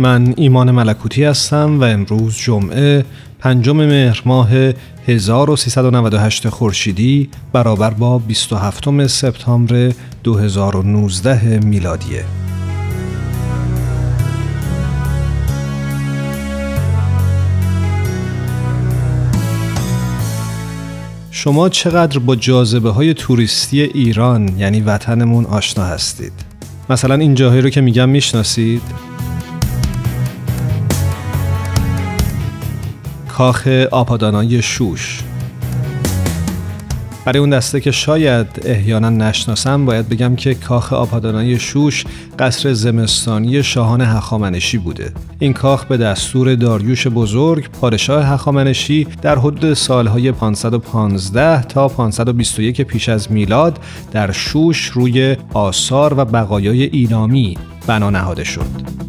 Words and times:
من 0.00 0.34
ایمان 0.36 0.70
ملکوتی 0.70 1.24
هستم 1.24 1.80
و 1.80 1.84
امروز 1.84 2.36
جمعه 2.36 3.04
پنجم 3.38 3.76
مهر 3.76 4.22
ماه 4.24 4.48
1398 5.08 6.48
خورشیدی 6.48 7.28
برابر 7.52 7.90
با 7.90 8.18
27 8.18 9.06
سپتامبر 9.06 9.92
2019 10.24 11.58
میلادیه. 11.58 12.24
شما 21.30 21.68
چقدر 21.68 22.18
با 22.18 22.36
جاذبه 22.36 22.90
های 22.90 23.14
توریستی 23.14 23.80
ایران 23.82 24.58
یعنی 24.58 24.80
وطنمون 24.80 25.46
آشنا 25.46 25.84
هستید؟ 25.84 26.32
مثلا 26.90 27.14
این 27.14 27.34
جاهایی 27.34 27.60
رو 27.60 27.70
که 27.70 27.80
میگم 27.80 28.08
می‌شناسید؟ 28.08 29.09
کاخ 33.40 33.66
آپادانای 33.90 34.62
شوش. 34.62 35.22
برای 37.24 37.38
اون 37.38 37.50
دسته 37.50 37.80
که 37.80 37.90
شاید 37.90 38.46
احیانا 38.64 39.10
نشناسم 39.10 39.86
باید 39.86 40.08
بگم 40.08 40.36
که 40.36 40.54
کاخ 40.54 40.92
آپادانای 40.92 41.58
شوش 41.58 42.04
قصر 42.38 42.72
زمستانی 42.72 43.62
شاهان 43.62 44.00
هخامنشی 44.00 44.78
بوده. 44.78 45.12
این 45.38 45.52
کاخ 45.52 45.84
به 45.84 45.96
دستور 45.96 46.54
داریوش 46.54 47.06
بزرگ 47.06 47.70
پادشاه 47.70 48.24
هخامنشی 48.24 49.06
در 49.22 49.38
حدود 49.38 49.74
سالهای 49.74 50.32
515 50.32 51.62
تا 51.62 51.88
521 51.88 52.82
پیش 52.82 53.08
از 53.08 53.32
میلاد 53.32 53.78
در 54.12 54.32
شوش 54.32 54.86
روی 54.86 55.36
آثار 55.54 56.14
و 56.18 56.24
بقایای 56.24 56.82
ایلامی 56.82 57.58
بنا 57.86 58.10
نهاده 58.10 58.44
شد. 58.44 59.00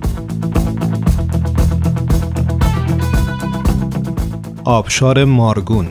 آبشار 4.66 5.26
مارگون. 5.26 5.88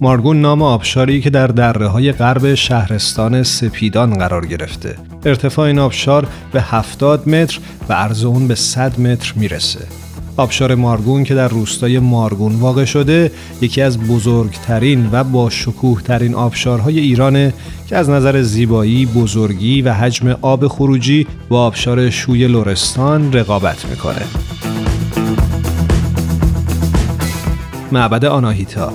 مارگون 0.00 0.40
نام 0.40 0.62
آبشاری 0.62 1.20
که 1.20 1.30
در 1.30 1.46
دره 1.46 1.88
های 1.88 2.12
غرب 2.12 2.54
شهرستان 2.54 3.42
سپیدان 3.42 4.14
قرار 4.14 4.46
گرفته. 4.46 4.96
ارتفاع 5.24 5.66
این 5.66 5.78
آبشار 5.78 6.26
به 6.52 6.62
70 6.62 7.28
متر 7.28 7.58
و 7.88 7.92
عرض 7.92 8.24
اون 8.24 8.48
به 8.48 8.54
100 8.54 9.00
متر 9.00 9.32
می‌رسه. 9.36 9.80
آبشار 10.36 10.74
مارگون 10.74 11.24
که 11.24 11.34
در 11.34 11.48
روستای 11.48 11.98
مارگون 11.98 12.54
واقع 12.54 12.84
شده 12.84 13.30
یکی 13.60 13.82
از 13.82 13.98
بزرگترین 13.98 15.08
و 15.12 15.24
با 15.24 15.50
شکوه 15.50 16.02
ترین 16.02 16.34
آبشارهای 16.34 17.00
ایرانه 17.00 17.54
که 17.88 17.96
از 17.96 18.10
نظر 18.10 18.42
زیبایی، 18.42 19.06
بزرگی 19.06 19.82
و 19.82 19.92
حجم 19.92 20.36
آب 20.42 20.68
خروجی 20.68 21.26
با 21.48 21.66
آبشار 21.66 22.10
شوی 22.10 22.46
لورستان 22.46 23.32
رقابت 23.32 23.86
می‌کنه. 23.86 24.22
معبد 27.92 28.24
آناهیتا. 28.24 28.92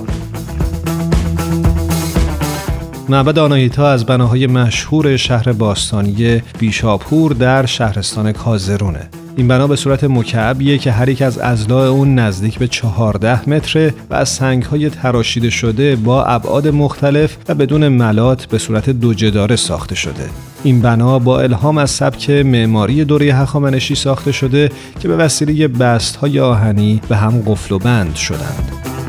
معبد 3.08 3.38
آناهیتا 3.38 3.88
از 3.88 4.06
بناهای 4.06 4.46
مشهور 4.46 5.16
شهر 5.16 5.52
باستانی 5.52 6.42
بیشاپور 6.58 7.32
در 7.32 7.66
شهرستان 7.66 8.32
کازرونه. 8.32 9.08
این 9.36 9.48
بنا 9.48 9.66
به 9.66 9.76
صورت 9.76 10.04
مکعبیه 10.04 10.78
که 10.78 10.92
هر 10.92 11.08
یک 11.08 11.22
از 11.22 11.38
ازلاع 11.38 11.88
اون 11.88 12.14
نزدیک 12.14 12.58
به 12.58 12.68
14 12.68 13.50
متره 13.50 13.94
و 14.10 14.14
از 14.14 14.28
سنگهای 14.28 14.90
تراشیده 14.90 15.50
شده 15.50 15.96
با 15.96 16.24
ابعاد 16.24 16.68
مختلف 16.68 17.36
و 17.48 17.54
بدون 17.54 17.88
ملات 17.88 18.46
به 18.46 18.58
صورت 18.58 18.90
دو 18.90 19.14
جداره 19.14 19.56
ساخته 19.56 19.94
شده. 19.94 20.30
این 20.64 20.82
بنا 20.82 21.18
با 21.18 21.40
الهام 21.40 21.78
از 21.78 21.90
سبک 21.90 22.30
معماری 22.30 23.04
دوره 23.04 23.26
هخامنشی 23.26 23.94
ساخته 23.94 24.32
شده 24.32 24.70
که 25.00 25.08
به 25.08 25.16
وسیله 25.16 25.68
بست 25.68 26.16
های 26.16 26.40
آهنی 26.40 27.00
به 27.08 27.16
هم 27.16 27.42
قفل 27.46 27.74
و 27.74 27.78
بند 27.78 28.14
شدند. 28.14 28.99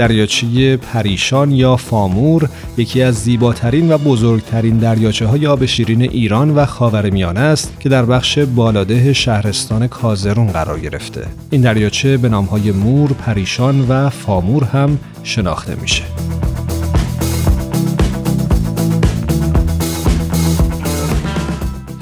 دریاچه 0.00 0.76
پریشان 0.76 1.50
یا 1.50 1.76
فامور 1.76 2.48
یکی 2.76 3.02
از 3.02 3.14
زیباترین 3.14 3.92
و 3.92 3.98
بزرگترین 3.98 4.78
دریاچه 4.78 5.26
های 5.26 5.46
آب 5.46 5.66
شیرین 5.66 6.02
ایران 6.02 6.50
و 6.50 6.64
خاورمیانه 6.64 7.40
است 7.40 7.80
که 7.80 7.88
در 7.88 8.04
بخش 8.04 8.38
بالاده 8.38 9.12
شهرستان 9.12 9.88
کازرون 9.88 10.46
قرار 10.46 10.80
گرفته. 10.80 11.26
این 11.50 11.60
دریاچه 11.60 12.16
به 12.16 12.28
نامهای 12.28 12.72
مور، 12.72 13.12
پریشان 13.12 13.86
و 13.88 14.10
فامور 14.10 14.64
هم 14.64 14.98
شناخته 15.22 15.74
میشه. 15.74 16.02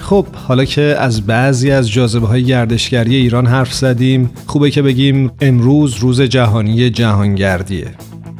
خب 0.08 0.26
حالا 0.34 0.64
که 0.64 0.82
از 0.82 1.26
بعضی 1.26 1.70
از 1.70 1.90
جاذبه 1.90 2.26
های 2.26 2.44
گردشگری 2.44 3.16
ایران 3.16 3.46
حرف 3.46 3.74
زدیم 3.74 4.30
خوبه 4.46 4.70
که 4.70 4.82
بگیم 4.82 5.30
امروز 5.40 5.94
روز 5.94 6.20
جهانی 6.20 6.90
جهانگردیه. 6.90 7.94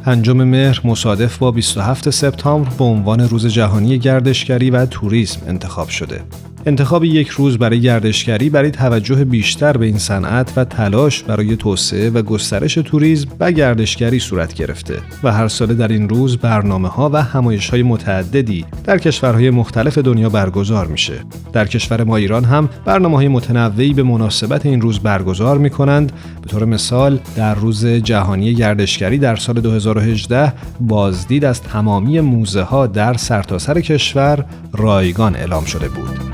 پنجم 0.05 0.43
مهر 0.43 0.81
مصادف 0.83 1.37
با 1.37 1.51
27 1.51 2.09
سپتامبر 2.09 2.69
به 2.77 2.83
عنوان 2.83 3.19
روز 3.19 3.47
جهانی 3.47 3.99
گردشگری 3.99 4.69
و 4.69 4.85
توریسم 4.85 5.41
انتخاب 5.47 5.89
شده. 5.89 6.21
انتخاب 6.65 7.03
یک 7.03 7.27
روز 7.27 7.57
برای 7.57 7.81
گردشگری 7.81 8.49
برای 8.49 8.71
توجه 8.71 9.25
بیشتر 9.25 9.77
به 9.77 9.85
این 9.85 9.97
صنعت 9.97 10.53
و 10.55 10.63
تلاش 10.63 11.23
برای 11.23 11.55
توسعه 11.55 12.09
و 12.09 12.21
گسترش 12.21 12.73
توریسم 12.73 13.29
و 13.39 13.51
گردشگری 13.51 14.19
صورت 14.19 14.53
گرفته 14.53 14.99
و 15.23 15.31
هر 15.31 15.47
ساله 15.47 15.73
در 15.73 15.87
این 15.87 16.09
روز 16.09 16.37
برنامه 16.37 16.87
ها 16.87 17.09
و 17.13 17.21
همایش 17.23 17.69
های 17.69 17.83
متعددی 17.83 18.65
در 18.83 18.97
کشورهای 18.97 19.49
مختلف 19.49 19.97
دنیا 19.97 20.29
برگزار 20.29 20.87
میشه. 20.87 21.13
در 21.53 21.67
کشور 21.67 22.03
ما 22.03 22.15
ایران 22.15 22.43
هم 22.43 22.69
برنامه 22.85 23.15
های 23.15 23.27
متنوعی 23.27 23.93
به 23.93 24.03
مناسبت 24.03 24.65
این 24.65 24.81
روز 24.81 24.99
برگزار 24.99 25.57
می 25.57 25.69
کنند. 25.69 26.11
به 26.41 26.47
طور 26.47 26.65
مثال 26.65 27.19
در 27.35 27.55
روز 27.55 27.85
جهانی 27.85 28.53
گردشگری 28.53 29.17
در 29.17 29.35
سال 29.35 29.61
2018 29.61 30.53
بازدید 30.79 31.45
از 31.45 31.61
تمامی 31.61 32.19
موزه 32.19 32.61
ها 32.61 32.87
در 32.87 33.13
سرتاسر 33.13 33.81
کشور 33.81 34.45
رایگان 34.73 35.35
اعلام 35.35 35.65
شده 35.65 35.87
بود. 35.87 36.28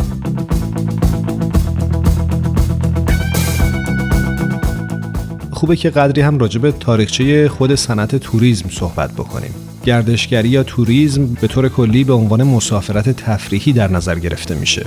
خوبه 5.65 5.75
که 5.75 5.89
قدری 5.89 6.21
هم 6.21 6.39
راجع 6.39 6.59
به 6.59 6.71
تاریخچه 6.71 7.49
خود 7.49 7.75
صنعت 7.75 8.15
توریسم 8.15 8.69
صحبت 8.69 9.11
بکنیم. 9.11 9.49
گردشگری 9.85 10.49
یا 10.49 10.63
توریسم 10.63 11.27
به 11.41 11.47
طور 11.47 11.69
کلی 11.69 12.03
به 12.03 12.13
عنوان 12.13 12.43
مسافرت 12.43 13.09
تفریحی 13.09 13.73
در 13.73 13.91
نظر 13.91 14.19
گرفته 14.19 14.55
میشه. 14.55 14.85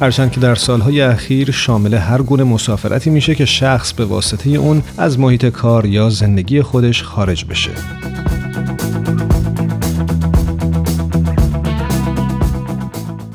هرچند 0.00 0.30
که 0.30 0.40
در 0.40 0.54
سالهای 0.54 1.00
اخیر 1.00 1.50
شامل 1.50 1.94
هر 1.94 2.22
گونه 2.22 2.44
مسافرتی 2.44 3.10
میشه 3.10 3.34
که 3.34 3.44
شخص 3.44 3.92
به 3.92 4.04
واسطه 4.04 4.50
اون 4.50 4.82
از 4.98 5.18
محیط 5.18 5.46
کار 5.46 5.86
یا 5.86 6.10
زندگی 6.10 6.62
خودش 6.62 7.02
خارج 7.02 7.44
بشه. 7.44 7.70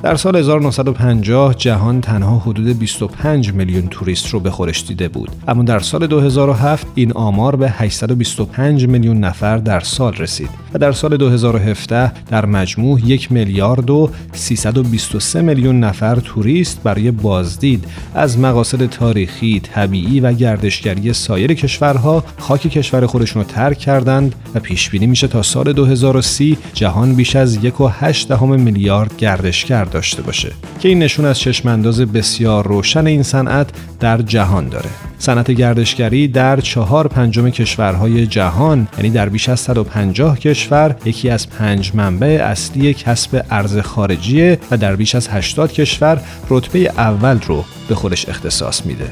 در 0.04 0.16
سال 0.16 0.36
1950 0.36 1.54
جهان 1.54 2.02
تنها 2.02 2.40
حدود 2.40 2.80
25 2.80 3.54
میلیون 3.54 3.88
توریست 3.88 4.30
رو 4.30 4.40
به 4.40 4.52
خورش 4.52 4.84
دیده 4.88 5.08
بود. 5.08 5.30
اما 5.48 5.64
در 5.64 5.80
سال 5.80 6.08
2007 6.08 6.88
این 6.96 7.12
آمار 7.12 7.56
به 7.56 7.70
825 7.70 8.88
میلیون 8.88 9.18
نفر 9.18 9.58
در 9.58 9.80
سال 9.80 10.14
رسید 10.14 10.50
و 10.74 10.80
در 10.80 10.92
سال 10.92 11.18
2017 11.18 12.12
در 12.28 12.46
مجموع 12.46 13.00
یک 13.06 13.32
میلیارد 13.32 13.90
و 13.90 14.10
323 14.34 15.42
میلیون 15.42 15.80
نفر 15.80 16.16
توریست 16.16 16.84
برای 16.84 17.12
بازدید 17.12 17.86
از 18.14 18.40
مقاصد 18.40 18.86
تاریخی، 18.86 19.60
طبیعی 19.60 20.20
و 20.20 20.34
گردشگری 20.34 21.14
سایر 21.14 21.54
کشورها 21.54 22.24
خاک 22.38 22.62
کشور 22.62 23.06
خودشون 23.06 23.42
رو 23.42 23.48
ترک 23.48 23.78
کردند 23.78 24.36
و 24.56 24.60
پیش 24.60 24.90
بینی 24.90 25.08
میشه 25.08 25.28
تا 25.28 25.42
سال 25.42 25.74
2030 25.74 26.58
جهان 26.74 27.16
بیش 27.16 27.36
از 27.36 27.58
1.8 27.58 28.32
میلیارد 28.42 29.18
گردشگر 29.18 29.86
داشته 29.92 30.22
باشه 30.22 30.52
که 30.80 30.90
این 30.90 31.00
نشون 31.00 31.26
از 31.26 31.40
چشمانداز 31.40 32.02
بسیار 32.02 32.68
روشن 32.68 33.08
این 33.08 33.24
صنعت 33.24 33.70
در 34.00 34.22
جهان 34.22 34.70
داره. 34.70 34.90
صنعت 35.18 35.52
گردشگری 35.52 36.28
در 36.28 36.60
چهار 36.60 37.08
پنجم 37.08 37.50
کشورهای 37.50 38.28
جهان 38.28 38.88
یعنی 38.98 39.10
در 39.10 39.30
بیش 39.30 39.50
از 39.50 39.60
150 39.60 40.40
کشور 40.40 40.96
یکی 41.06 41.30
از 41.30 41.50
پنج 41.50 41.92
منبع 41.94 42.40
اصلی 42.44 42.94
کسب 42.94 43.46
ارز 43.50 43.78
خارجیه 43.80 44.60
و 44.72 44.78
در 44.78 44.96
بیش 44.96 45.16
از 45.16 45.28
80 45.28 45.72
کشور 45.72 46.22
رتبه 46.50 46.80
اول 46.80 47.40
رو 47.48 47.66
به 47.90 47.96
خودش 47.96 48.30
اختصاص 48.30 48.86
میده. 48.86 49.12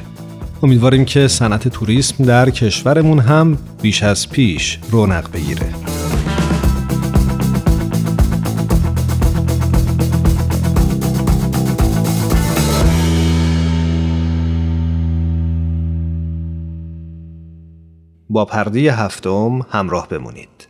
امیدواریم 0.64 1.06
که 1.06 1.28
صنعت 1.28 1.68
توریسم 1.68 2.24
در 2.24 2.50
کشورمون 2.50 3.20
هم 3.20 3.58
بیش 3.82 4.04
از 4.04 4.30
پیش 4.30 4.80
رونق 4.92 5.32
بگیره. 5.32 5.89
با 18.40 18.46
پرده 18.46 18.94
هفتم 18.94 19.60
همراه 19.72 20.08
بمونید. 20.08 20.68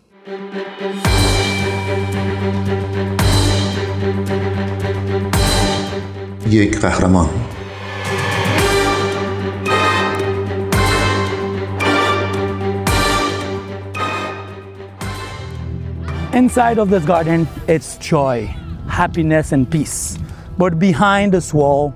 یک 6.49 6.79
قهرمان 6.79 7.29
Inside 16.33 16.79
of 16.79 16.89
this 16.89 17.05
garden, 17.05 17.47
it's 17.67 17.97
joy, 17.97 18.37
happiness, 18.87 19.51
and 19.51 19.69
peace. 19.69 20.17
But 20.57 20.79
behind 20.79 21.33
this 21.33 21.53
wall, 21.53 21.93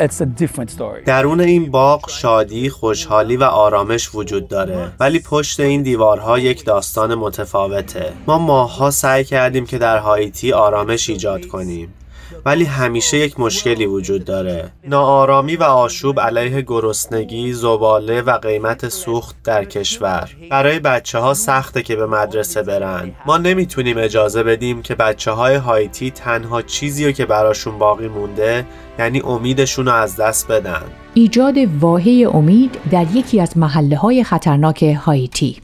it's 0.00 0.20
a 0.20 0.26
different 0.40 0.70
story. 0.70 1.04
درون 1.06 1.40
این 1.40 1.70
باغ 1.70 2.10
شادی، 2.10 2.70
خوشحالی 2.70 3.36
و 3.36 3.44
آرامش 3.44 4.14
وجود 4.14 4.48
داره. 4.48 4.92
ولی 5.00 5.18
پشت 5.20 5.60
این 5.60 5.82
دیوارها 5.82 6.38
یک 6.38 6.64
داستان 6.64 7.14
متفاوته. 7.14 8.12
ما 8.26 8.38
ماها 8.38 8.90
سعی 8.90 9.24
کردیم 9.24 9.66
که 9.66 9.78
در 9.78 9.98
هایتی 9.98 10.52
آرامش 10.52 11.10
ایجاد 11.10 11.46
کنیم. 11.46 11.94
ولی 12.44 12.64
همیشه 12.64 13.16
یک 13.16 13.40
مشکلی 13.40 13.86
وجود 13.86 14.24
داره. 14.24 14.70
ناآرامی 14.88 15.56
و 15.56 15.62
آشوب 15.62 16.20
علیه 16.20 16.62
گرسنگی، 16.62 17.52
زباله 17.52 18.22
و 18.22 18.38
قیمت 18.38 18.88
سوخت 18.88 19.36
در 19.44 19.64
کشور. 19.64 20.30
برای 20.50 20.78
بچه 20.78 21.18
ها 21.18 21.34
سخته 21.34 21.82
که 21.82 21.96
به 21.96 22.06
مدرسه 22.06 22.62
برن. 22.62 23.12
ما 23.26 23.38
نمی‌تونیم 23.38 23.98
اجازه 23.98 24.42
بدیم 24.42 24.82
که 24.82 24.94
بچه 24.94 25.30
های 25.30 25.54
هایتی 25.54 26.10
تنها 26.10 26.62
چیزی 26.62 27.06
رو 27.06 27.12
که 27.12 27.26
براشون 27.26 27.78
باقی 27.78 28.08
مونده 28.08 28.66
یعنی 28.98 29.20
امیدشون 29.20 29.86
رو 29.86 29.92
از 29.92 30.16
دست 30.16 30.48
بدن. 30.48 30.82
ایجاد 31.14 31.54
واهه 31.80 32.28
امید 32.34 32.78
در 32.90 33.06
یکی 33.14 33.40
از 33.40 33.58
محله 33.58 33.96
های 33.96 34.24
خطرناک 34.24 34.82
هایتی. 34.82 35.63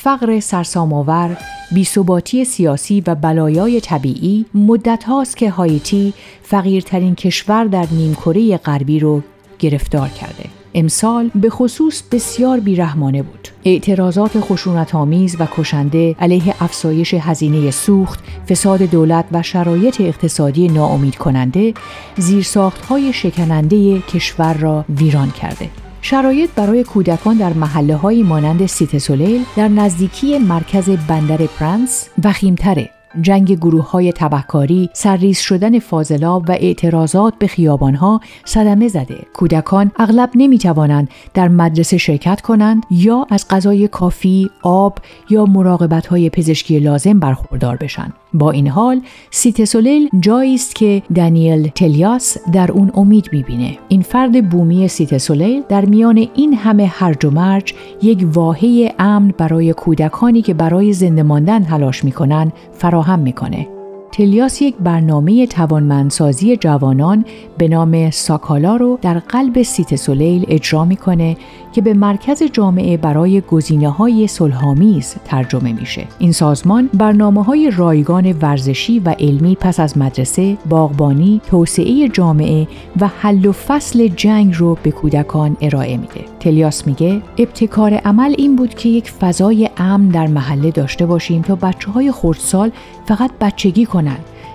فقر 0.00 0.40
سرسام‌آور، 0.40 1.36
بیثباتی 1.72 2.44
سیاسی 2.44 3.02
و 3.06 3.14
بلایای 3.14 3.80
طبیعی 3.80 4.44
مدت 4.54 5.04
هاست 5.04 5.36
که 5.36 5.50
هایتی 5.50 6.14
فقیرترین 6.42 7.14
کشور 7.14 7.64
در 7.64 7.86
نیمکره 7.92 8.56
غربی 8.56 9.00
رو 9.00 9.22
گرفتار 9.58 10.08
کرده. 10.08 10.44
امسال 10.74 11.30
به 11.34 11.50
خصوص 11.50 12.02
بسیار 12.12 12.60
بیرحمانه 12.60 13.22
بود. 13.22 13.48
اعتراضات 13.64 14.40
خشونت 14.40 14.94
آمیز 14.94 15.36
و 15.40 15.46
کشنده 15.56 16.16
علیه 16.20 16.54
افزایش 16.60 17.14
هزینه 17.14 17.70
سوخت، 17.70 18.20
فساد 18.48 18.82
دولت 18.82 19.24
و 19.32 19.42
شرایط 19.42 20.00
اقتصادی 20.00 20.68
ناامید 20.68 21.16
کننده 21.16 21.74
زیرساخت 22.16 22.84
های 22.84 23.12
شکننده 23.12 24.00
کشور 24.00 24.54
را 24.54 24.84
ویران 24.88 25.30
کرده. 25.30 25.68
شرایط 26.02 26.50
برای 26.50 26.84
کودکان 26.84 27.36
در 27.36 27.52
محله 27.52 27.96
های 27.96 28.22
مانند 28.22 28.66
سیت 28.66 28.98
سولیل 28.98 29.44
در 29.56 29.68
نزدیکی 29.68 30.38
مرکز 30.38 30.90
بندر 30.90 31.36
پرنس 31.36 32.08
وخیمتره 32.24 32.90
جنگ 33.22 33.52
گروه 33.52 33.90
های 33.90 34.12
تبهکاری، 34.12 34.90
سرریز 34.92 35.38
شدن 35.38 35.78
فاضلاب 35.78 36.44
و 36.48 36.52
اعتراضات 36.52 37.34
به 37.38 37.46
خیابانها 37.46 38.20
صدمه 38.44 38.88
زده. 38.88 39.18
کودکان 39.34 39.92
اغلب 39.96 40.30
نمی 40.34 40.58
توانند 40.58 41.08
در 41.34 41.48
مدرسه 41.48 41.98
شرکت 41.98 42.40
کنند 42.40 42.82
یا 42.90 43.26
از 43.30 43.48
غذای 43.48 43.88
کافی، 43.88 44.50
آب 44.62 44.98
یا 45.30 45.44
مراقبت 45.44 46.06
های 46.06 46.30
پزشکی 46.30 46.78
لازم 46.78 47.18
برخوردار 47.18 47.76
بشن. 47.76 48.12
با 48.34 48.50
این 48.50 48.68
حال 48.68 49.00
سیت 49.30 49.64
سولیل 49.64 50.08
جایی 50.20 50.54
است 50.54 50.74
که 50.74 51.02
دانیل 51.14 51.68
تلیاس 51.68 52.36
در 52.52 52.72
اون 52.72 52.90
امید 52.94 53.28
می‌بینه. 53.32 53.78
این 53.88 54.02
فرد 54.02 54.50
بومی 54.50 54.88
سیت 54.88 55.18
سولیل 55.18 55.62
در 55.68 55.84
میان 55.84 56.28
این 56.34 56.54
همه 56.54 56.86
هرج 56.86 57.24
و 57.24 57.30
مرج 57.30 57.74
یک 58.02 58.26
واحه 58.32 58.94
امن 58.98 59.34
برای 59.38 59.72
کودکانی 59.72 60.42
که 60.42 60.54
برای 60.54 60.92
زنده 60.92 61.22
ماندن 61.22 61.64
تلاش 61.64 62.04
می‌کنن 62.04 62.52
فراهم 62.72 63.18
می‌کنه. 63.18 63.77
تلیاس 64.18 64.62
یک 64.62 64.74
برنامه 64.76 65.46
توانمندسازی 65.46 66.56
جوانان 66.56 67.24
به 67.58 67.68
نام 67.68 68.10
ساکالا 68.10 68.76
رو 68.76 68.98
در 69.02 69.18
قلب 69.18 69.62
سیت 69.62 69.96
سولیل 69.96 70.46
اجرا 70.48 70.84
می‌کنه 70.84 71.36
که 71.72 71.80
به 71.80 71.94
مرکز 71.94 72.42
جامعه 72.42 72.96
برای 72.96 73.40
گزینه 73.40 73.88
های 73.88 74.26
صلحآمیز 74.26 75.14
ترجمه 75.24 75.72
میشه. 75.72 76.04
این 76.18 76.32
سازمان 76.32 76.90
برنامه 76.94 77.44
های 77.44 77.70
رایگان 77.76 78.32
ورزشی 78.32 78.98
و 78.98 79.14
علمی 79.18 79.56
پس 79.60 79.80
از 79.80 79.98
مدرسه، 79.98 80.56
باغبانی، 80.68 81.40
توسعه 81.50 82.08
جامعه 82.08 82.68
و 83.00 83.08
حل 83.18 83.46
و 83.46 83.52
فصل 83.52 84.08
جنگ 84.08 84.54
رو 84.56 84.78
به 84.82 84.90
کودکان 84.90 85.56
ارائه 85.60 85.96
میده. 85.96 86.20
تلیاس 86.40 86.86
میگه 86.86 87.22
ابتکار 87.38 87.94
عمل 87.94 88.34
این 88.38 88.56
بود 88.56 88.74
که 88.74 88.88
یک 88.88 89.10
فضای 89.10 89.70
امن 89.76 90.08
در 90.08 90.26
محله 90.26 90.70
داشته 90.70 91.06
باشیم 91.06 91.42
تا 91.42 91.54
بچه 91.54 91.90
های 91.90 92.12
خردسال 92.12 92.70
فقط 93.06 93.30
بچگی 93.40 93.86
کنن 93.86 94.07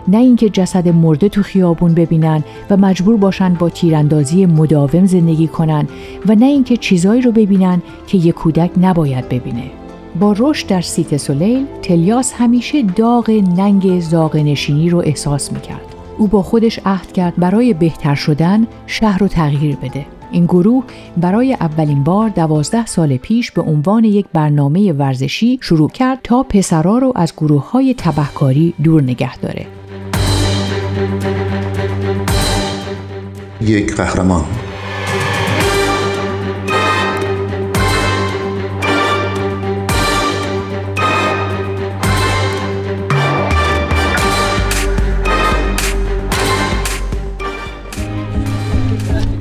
نه 0.07 0.17
اینکه 0.17 0.49
جسد 0.49 0.87
مرده 0.87 1.29
تو 1.29 1.43
خیابون 1.43 1.93
ببینن 1.93 2.43
و 2.69 2.77
مجبور 2.77 3.17
باشن 3.17 3.53
با 3.53 3.69
تیراندازی 3.69 4.45
مداوم 4.45 5.05
زندگی 5.05 5.47
کنن 5.47 5.87
و 6.27 6.35
نه 6.35 6.45
اینکه 6.45 6.77
چیزایی 6.77 7.21
رو 7.21 7.31
ببینن 7.31 7.81
که 8.07 8.17
یک 8.17 8.35
کودک 8.35 8.71
نباید 8.81 9.29
ببینه. 9.29 9.63
با 10.19 10.35
رشد 10.37 10.67
در 10.67 10.81
سیت 10.81 11.17
سولیل 11.17 11.65
تلیاس 11.81 12.33
همیشه 12.33 12.81
داغ 12.81 13.29
ننگ 13.57 13.99
زاغ 13.99 14.35
نشینی 14.35 14.89
رو 14.89 14.97
احساس 15.05 15.51
می‌کرد. 15.51 15.95
او 16.17 16.27
با 16.27 16.41
خودش 16.41 16.79
عهد 16.85 17.11
کرد 17.11 17.33
برای 17.37 17.73
بهتر 17.73 18.15
شدن 18.15 18.67
شهر 18.87 19.17
رو 19.17 19.27
تغییر 19.27 19.75
بده. 19.75 20.05
این 20.33 20.45
گروه 20.45 20.83
برای 21.17 21.53
اولین 21.53 22.03
بار 22.03 22.29
دوازده 22.29 22.85
سال 22.85 23.17
پیش 23.17 23.51
به 23.51 23.61
عنوان 23.61 24.03
یک 24.03 24.25
برنامه 24.33 24.93
ورزشی 24.93 25.59
شروع 25.61 25.89
کرد 25.89 26.19
تا 26.23 26.43
پسرا 26.43 26.97
رو 26.97 27.13
از 27.15 27.33
گروه 27.37 27.71
های 27.71 27.95
تبهکاری 27.97 28.73
دور 28.83 29.01
نگه 29.01 29.37
داره. 29.37 29.65
یک 33.61 33.95
قهرمان 33.95 34.45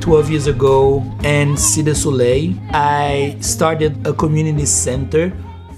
Twelve 0.03 0.29
years 0.29 0.47
ago 0.47 1.01
in 1.23 1.55
Cité 1.55 1.95
Soleil, 1.95 2.55
I 2.73 3.37
started 3.39 4.05
a 4.05 4.11
community 4.11 4.65
center. 4.65 5.31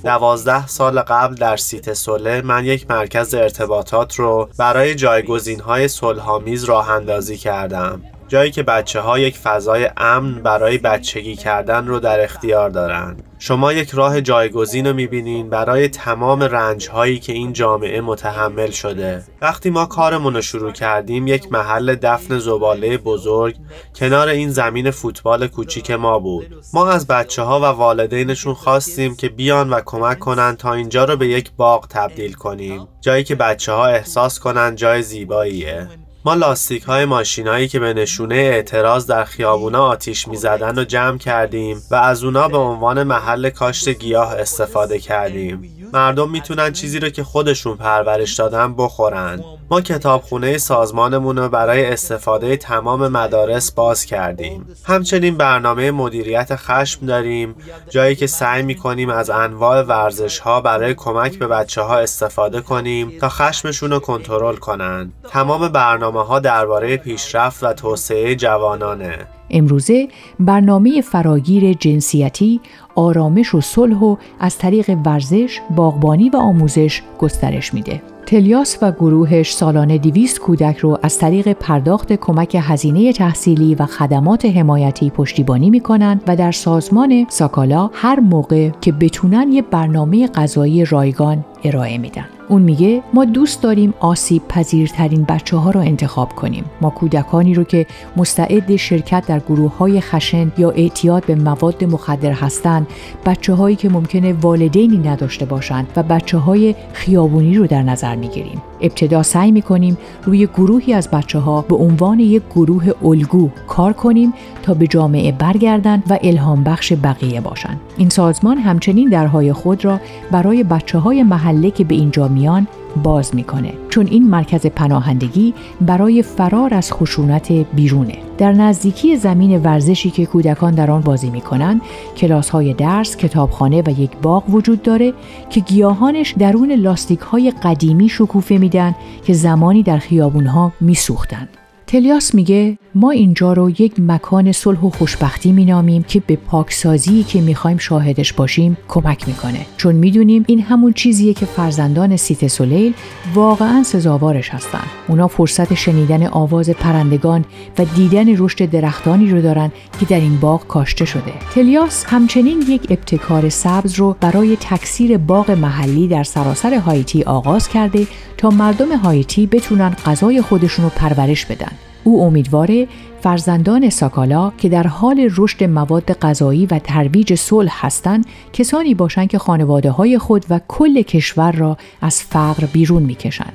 دوازده 0.03 0.67
سال 0.67 0.99
قبل 0.99 1.35
در 1.35 1.57
سیت 1.57 1.93
سوله 1.93 2.41
من 2.41 2.65
یک 2.65 2.89
مرکز 2.89 3.33
ارتباطات 3.33 4.15
رو 4.15 4.49
برای 4.57 4.95
جایگزین 4.95 5.59
های 5.59 5.87
صلحآمیز 5.87 6.63
راه 6.63 6.89
اندازی 6.89 7.37
کردم. 7.37 8.01
جایی 8.27 8.51
که 8.51 8.63
بچه 8.63 8.99
ها 8.99 9.19
یک 9.19 9.37
فضای 9.37 9.89
امن 9.97 10.43
برای 10.43 10.77
بچگی 10.77 11.35
کردن 11.35 11.87
رو 11.87 11.99
در 11.99 12.23
اختیار 12.23 12.69
دارند. 12.69 13.23
شما 13.39 13.73
یک 13.73 13.89
راه 13.89 14.21
جایگزین 14.21 14.87
رو 14.87 14.93
می‌بینین 14.93 15.49
برای 15.49 15.87
تمام 15.87 16.43
رنج 16.43 16.89
هایی 16.89 17.19
که 17.19 17.33
این 17.33 17.53
جامعه 17.53 18.01
متحمل 18.01 18.71
شده. 18.71 19.23
وقتی 19.41 19.69
ما 19.69 19.85
کارمون 19.85 20.33
رو 20.33 20.41
شروع 20.41 20.71
کردیم 20.71 21.27
یک 21.27 21.51
محل 21.51 21.95
دفن 21.95 22.39
زباله 22.39 22.97
بزرگ 22.97 23.55
کنار 23.95 24.27
این 24.27 24.49
زمین 24.49 24.91
فوتبال 24.91 25.47
کوچیک 25.47 25.91
ما 25.91 26.19
بود. 26.19 26.55
ما 26.73 26.89
از 26.89 27.07
بچه 27.07 27.41
ها 27.41 27.59
و 27.59 27.63
والدینشون 27.63 28.53
خواستیم 28.53 29.15
که 29.15 29.29
بیان 29.29 29.69
و 29.69 29.81
کمک 29.85 30.19
کنن 30.19 30.55
تا 30.55 30.73
اینجا 30.73 31.05
رو 31.05 31.15
به 31.15 31.27
یک 31.27 31.51
باغ 31.57 31.87
تبدیل 31.89 32.33
کنیم. 32.33 32.87
جایی 33.01 33.23
که 33.23 33.35
بچه 33.35 33.71
ها 33.71 33.85
احساس 33.85 34.39
کنن 34.39 34.75
جای 34.75 35.01
زیباییه. 35.01 35.87
ما 36.25 36.33
لاستیک 36.33 36.83
های 36.83 37.05
ماشینایی 37.05 37.67
که 37.67 37.79
به 37.79 37.93
نشونه 37.93 38.35
اعتراض 38.35 39.07
در 39.07 39.23
خیابونا 39.23 39.85
آتیش 39.85 40.27
می‌زدن 40.27 40.75
رو 40.75 40.83
جمع 40.83 41.17
کردیم 41.17 41.81
و 41.91 41.95
از 41.95 42.23
اونا 42.23 42.47
به 42.47 42.57
عنوان 42.57 43.03
محل 43.03 43.49
کاشت 43.49 43.89
گیاه 43.89 44.33
استفاده 44.33 44.99
کردیم. 44.99 45.89
مردم 45.93 46.29
می‌تونن 46.29 46.73
چیزی 46.73 46.99
رو 46.99 47.09
که 47.09 47.23
خودشون 47.23 47.77
پرورش 47.77 48.33
دادن 48.33 48.75
بخورن. 48.75 49.43
ما 49.71 49.81
کتابخونه 49.81 50.57
سازمانمون 50.57 51.37
رو 51.37 51.49
برای 51.49 51.85
استفاده 51.85 52.57
تمام 52.57 53.07
مدارس 53.07 53.71
باز 53.71 54.05
کردیم. 54.05 54.65
همچنین 54.83 55.37
برنامه 55.37 55.91
مدیریت 55.91 56.55
خشم 56.55 57.05
داریم 57.05 57.55
جایی 57.89 58.15
که 58.15 58.27
سعی 58.27 58.63
می‌کنیم 58.63 59.09
از 59.09 59.29
انواع 59.29 59.81
ورزش 59.81 60.39
ها 60.39 60.61
برای 60.61 60.93
کمک 60.93 61.39
به 61.39 61.47
بچه 61.47 61.81
ها 61.81 61.97
استفاده 61.97 62.61
کنیم 62.61 63.13
تا 63.21 63.29
خشمشون 63.29 63.91
رو 63.91 63.99
کنترل 63.99 64.55
کنن. 64.55 65.11
تمام 65.29 65.67
برنامه 65.67 66.25
ها 66.25 66.39
درباره 66.39 66.97
پیشرفت 66.97 67.63
و 67.63 67.73
توسعه 67.73 68.35
جوانانه. 68.35 69.17
امروزه 69.49 70.07
برنامه 70.39 71.01
فراگیر 71.01 71.73
جنسیتی، 71.73 72.61
آرامش 72.95 73.55
و 73.55 73.61
صلح 73.61 73.97
و 73.97 74.15
از 74.39 74.57
طریق 74.57 74.97
ورزش، 75.05 75.59
باغبانی 75.75 76.29
و 76.29 76.37
آموزش 76.37 77.01
گسترش 77.19 77.73
میده. 77.73 78.01
تلیاس 78.25 78.77
و 78.81 78.91
گروهش 78.91 79.53
سالانه 79.53 79.97
200 79.97 80.39
کودک 80.39 80.77
رو 80.77 80.97
از 81.03 81.19
طریق 81.19 81.53
پرداخت 81.53 82.13
کمک 82.13 82.57
هزینه 82.59 83.13
تحصیلی 83.13 83.75
و 83.75 83.85
خدمات 83.85 84.45
حمایتی 84.45 85.09
پشتیبانی 85.09 85.69
می‌کنن 85.69 86.21
و 86.27 86.35
در 86.35 86.51
سازمان 86.51 87.25
ساکالا 87.29 87.89
هر 87.93 88.19
موقع 88.19 88.69
که 88.81 88.91
بتونن 88.91 89.51
یه 89.51 89.61
برنامه 89.61 90.27
غذایی 90.27 90.85
رایگان 90.85 91.45
ارائه 91.65 91.97
میدن. 91.97 92.25
اون 92.49 92.61
میگه 92.61 93.03
ما 93.13 93.25
دوست 93.25 93.61
داریم 93.61 93.93
آسیب 93.99 94.47
پذیرترین 94.47 95.23
بچه 95.23 95.57
ها 95.57 95.71
رو 95.71 95.79
انتخاب 95.79 96.35
کنیم. 96.35 96.65
ما 96.81 96.89
کودکانی 96.89 97.53
رو 97.53 97.63
که 97.63 97.85
مستعد 98.17 98.75
شرکت 98.75 99.23
در 99.27 99.39
گروه 99.39 99.77
های 99.77 100.01
خشن 100.01 100.51
یا 100.57 100.71
اعتیاد 100.71 101.25
به 101.25 101.35
مواد 101.35 101.83
مخدر 101.83 102.31
هستند، 102.31 102.87
بچه 103.25 103.53
هایی 103.53 103.75
که 103.75 103.89
ممکنه 103.89 104.33
والدینی 104.33 104.97
نداشته 104.97 105.45
باشند 105.45 105.87
و 105.95 106.03
بچه 106.03 106.37
های 106.37 106.75
خیابونی 106.93 107.55
رو 107.55 107.67
در 107.67 107.83
نظر 107.83 108.15
می‌گیریم. 108.15 108.61
ابتدا 108.81 109.23
سعی 109.23 109.51
می‌کنیم 109.51 109.97
روی 110.23 110.47
گروهی 110.47 110.93
از 110.93 111.09
بچه 111.11 111.39
ها 111.39 111.61
به 111.61 111.75
عنوان 111.75 112.19
یک 112.19 112.43
گروه 112.55 112.91
الگو 113.03 113.49
کار 113.67 113.93
کنیم 113.93 114.33
تا 114.63 114.73
به 114.73 114.87
جامعه 114.87 115.31
برگردن 115.31 116.03
و 116.09 116.19
الهام 116.23 116.63
بخش 116.63 116.93
بقیه 117.03 117.41
باشند. 117.41 117.79
این 117.97 118.09
سازمان 118.09 118.57
همچنین 118.57 119.09
درهای 119.09 119.53
خود 119.53 119.85
را 119.85 119.99
برای 120.31 120.63
بچه 120.63 120.99
های 120.99 121.23
محله 121.23 121.71
که 121.71 121.83
به 121.83 121.95
اینجا 121.95 122.27
میان 122.27 122.67
باز 123.03 123.35
می‌کنه 123.35 123.73
چون 123.89 124.07
این 124.07 124.29
مرکز 124.29 124.65
پناهندگی 124.65 125.53
برای 125.81 126.21
فرار 126.21 126.73
از 126.73 126.93
خشونت 126.93 127.51
بیرونه. 127.51 128.17
در 128.37 128.51
نزدیکی 128.51 129.15
زمین 129.15 129.61
ورزشی 129.61 130.09
که 130.11 130.25
کودکان 130.25 130.73
در 130.73 130.91
آن 130.91 131.01
بازی 131.01 131.29
می‌کنند 131.29 131.81
کلاس 132.17 132.49
های 132.49 132.73
درس 132.73 133.15
کتابخانه 133.17 133.81
و 133.81 133.89
یک 133.89 134.11
باغ 134.21 134.49
وجود 134.49 134.81
داره 134.81 135.13
که 135.49 135.59
گیاهانش 135.59 136.33
درون 136.39 136.71
لاستیک 136.71 137.19
های 137.19 137.53
قدیمی 137.63 138.09
شکوفه 138.09 138.57
میدن 138.57 138.95
که 139.25 139.33
زمانی 139.33 139.83
در 139.83 139.97
خیابون 139.97 140.47
ها 140.47 140.71
میسوختند. 140.81 141.49
تلیاس 141.87 142.35
میگه 142.35 142.77
ما 142.95 143.11
اینجا 143.11 143.53
رو 143.53 143.69
یک 143.69 143.93
مکان 143.99 144.51
صلح 144.51 144.79
و 144.79 144.89
خوشبختی 144.89 145.51
مینامیم 145.51 146.03
که 146.03 146.21
به 146.27 146.35
پاکسازی 146.35 147.23
که 147.23 147.41
می‌خوایم 147.41 147.77
شاهدش 147.77 148.33
باشیم 148.33 148.77
کمک 148.87 149.27
می‌کنه. 149.27 149.65
چون 149.77 149.95
می‌دونیم 149.95 150.43
این 150.47 150.61
همون 150.61 150.93
چیزیه 150.93 151.33
که 151.33 151.45
فرزندان 151.45 152.17
سیت 152.17 152.47
سولیل 152.47 152.93
واقعا 153.33 153.83
سزاوارش 153.83 154.49
هستن. 154.49 154.83
اونا 155.07 155.27
فرصت 155.27 155.73
شنیدن 155.73 156.27
آواز 156.27 156.69
پرندگان 156.69 157.45
و 157.77 157.85
دیدن 157.95 158.37
رشد 158.37 158.69
درختانی 158.69 159.29
رو 159.29 159.41
دارن 159.41 159.71
که 159.99 160.05
در 160.05 160.19
این 160.19 160.37
باغ 160.37 160.67
کاشته 160.67 161.05
شده. 161.05 161.33
تلیاس 161.55 162.05
همچنین 162.07 162.65
یک 162.69 162.81
ابتکار 162.89 163.49
سبز 163.49 163.95
رو 163.95 164.15
برای 164.21 164.57
تکثیر 164.59 165.17
باغ 165.17 165.51
محلی 165.51 166.07
در 166.07 166.23
سراسر 166.23 166.73
هایتی 166.73 167.23
آغاز 167.23 167.69
کرده 167.69 168.07
تا 168.37 168.49
مردم 168.49 168.97
هایتی 168.97 169.47
بتونن 169.47 169.89
غذای 170.05 170.41
خودشون 170.41 170.85
رو 170.85 170.91
پرورش 170.95 171.45
بدن 171.45 171.71
او 172.03 172.23
امیدواره 172.23 172.87
فرزندان 173.21 173.89
ساکالا 173.89 174.51
که 174.57 174.69
در 174.69 174.87
حال 174.87 175.29
رشد 175.37 175.63
مواد 175.63 176.13
غذایی 176.13 176.65
و 176.65 176.79
ترویج 176.79 177.35
صلح 177.35 177.85
هستند 177.85 178.25
کسانی 178.53 178.93
باشند 178.93 179.27
که 179.27 179.37
خانواده 179.37 179.91
های 179.91 180.17
خود 180.17 180.45
و 180.49 180.59
کل 180.67 181.01
کشور 181.01 181.51
را 181.51 181.77
از 182.01 182.21
فقر 182.21 182.65
بیرون 182.65 183.03
می‌کشند. 183.03 183.53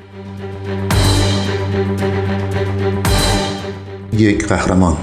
یک 4.12 4.46
قهرمان 4.46 4.96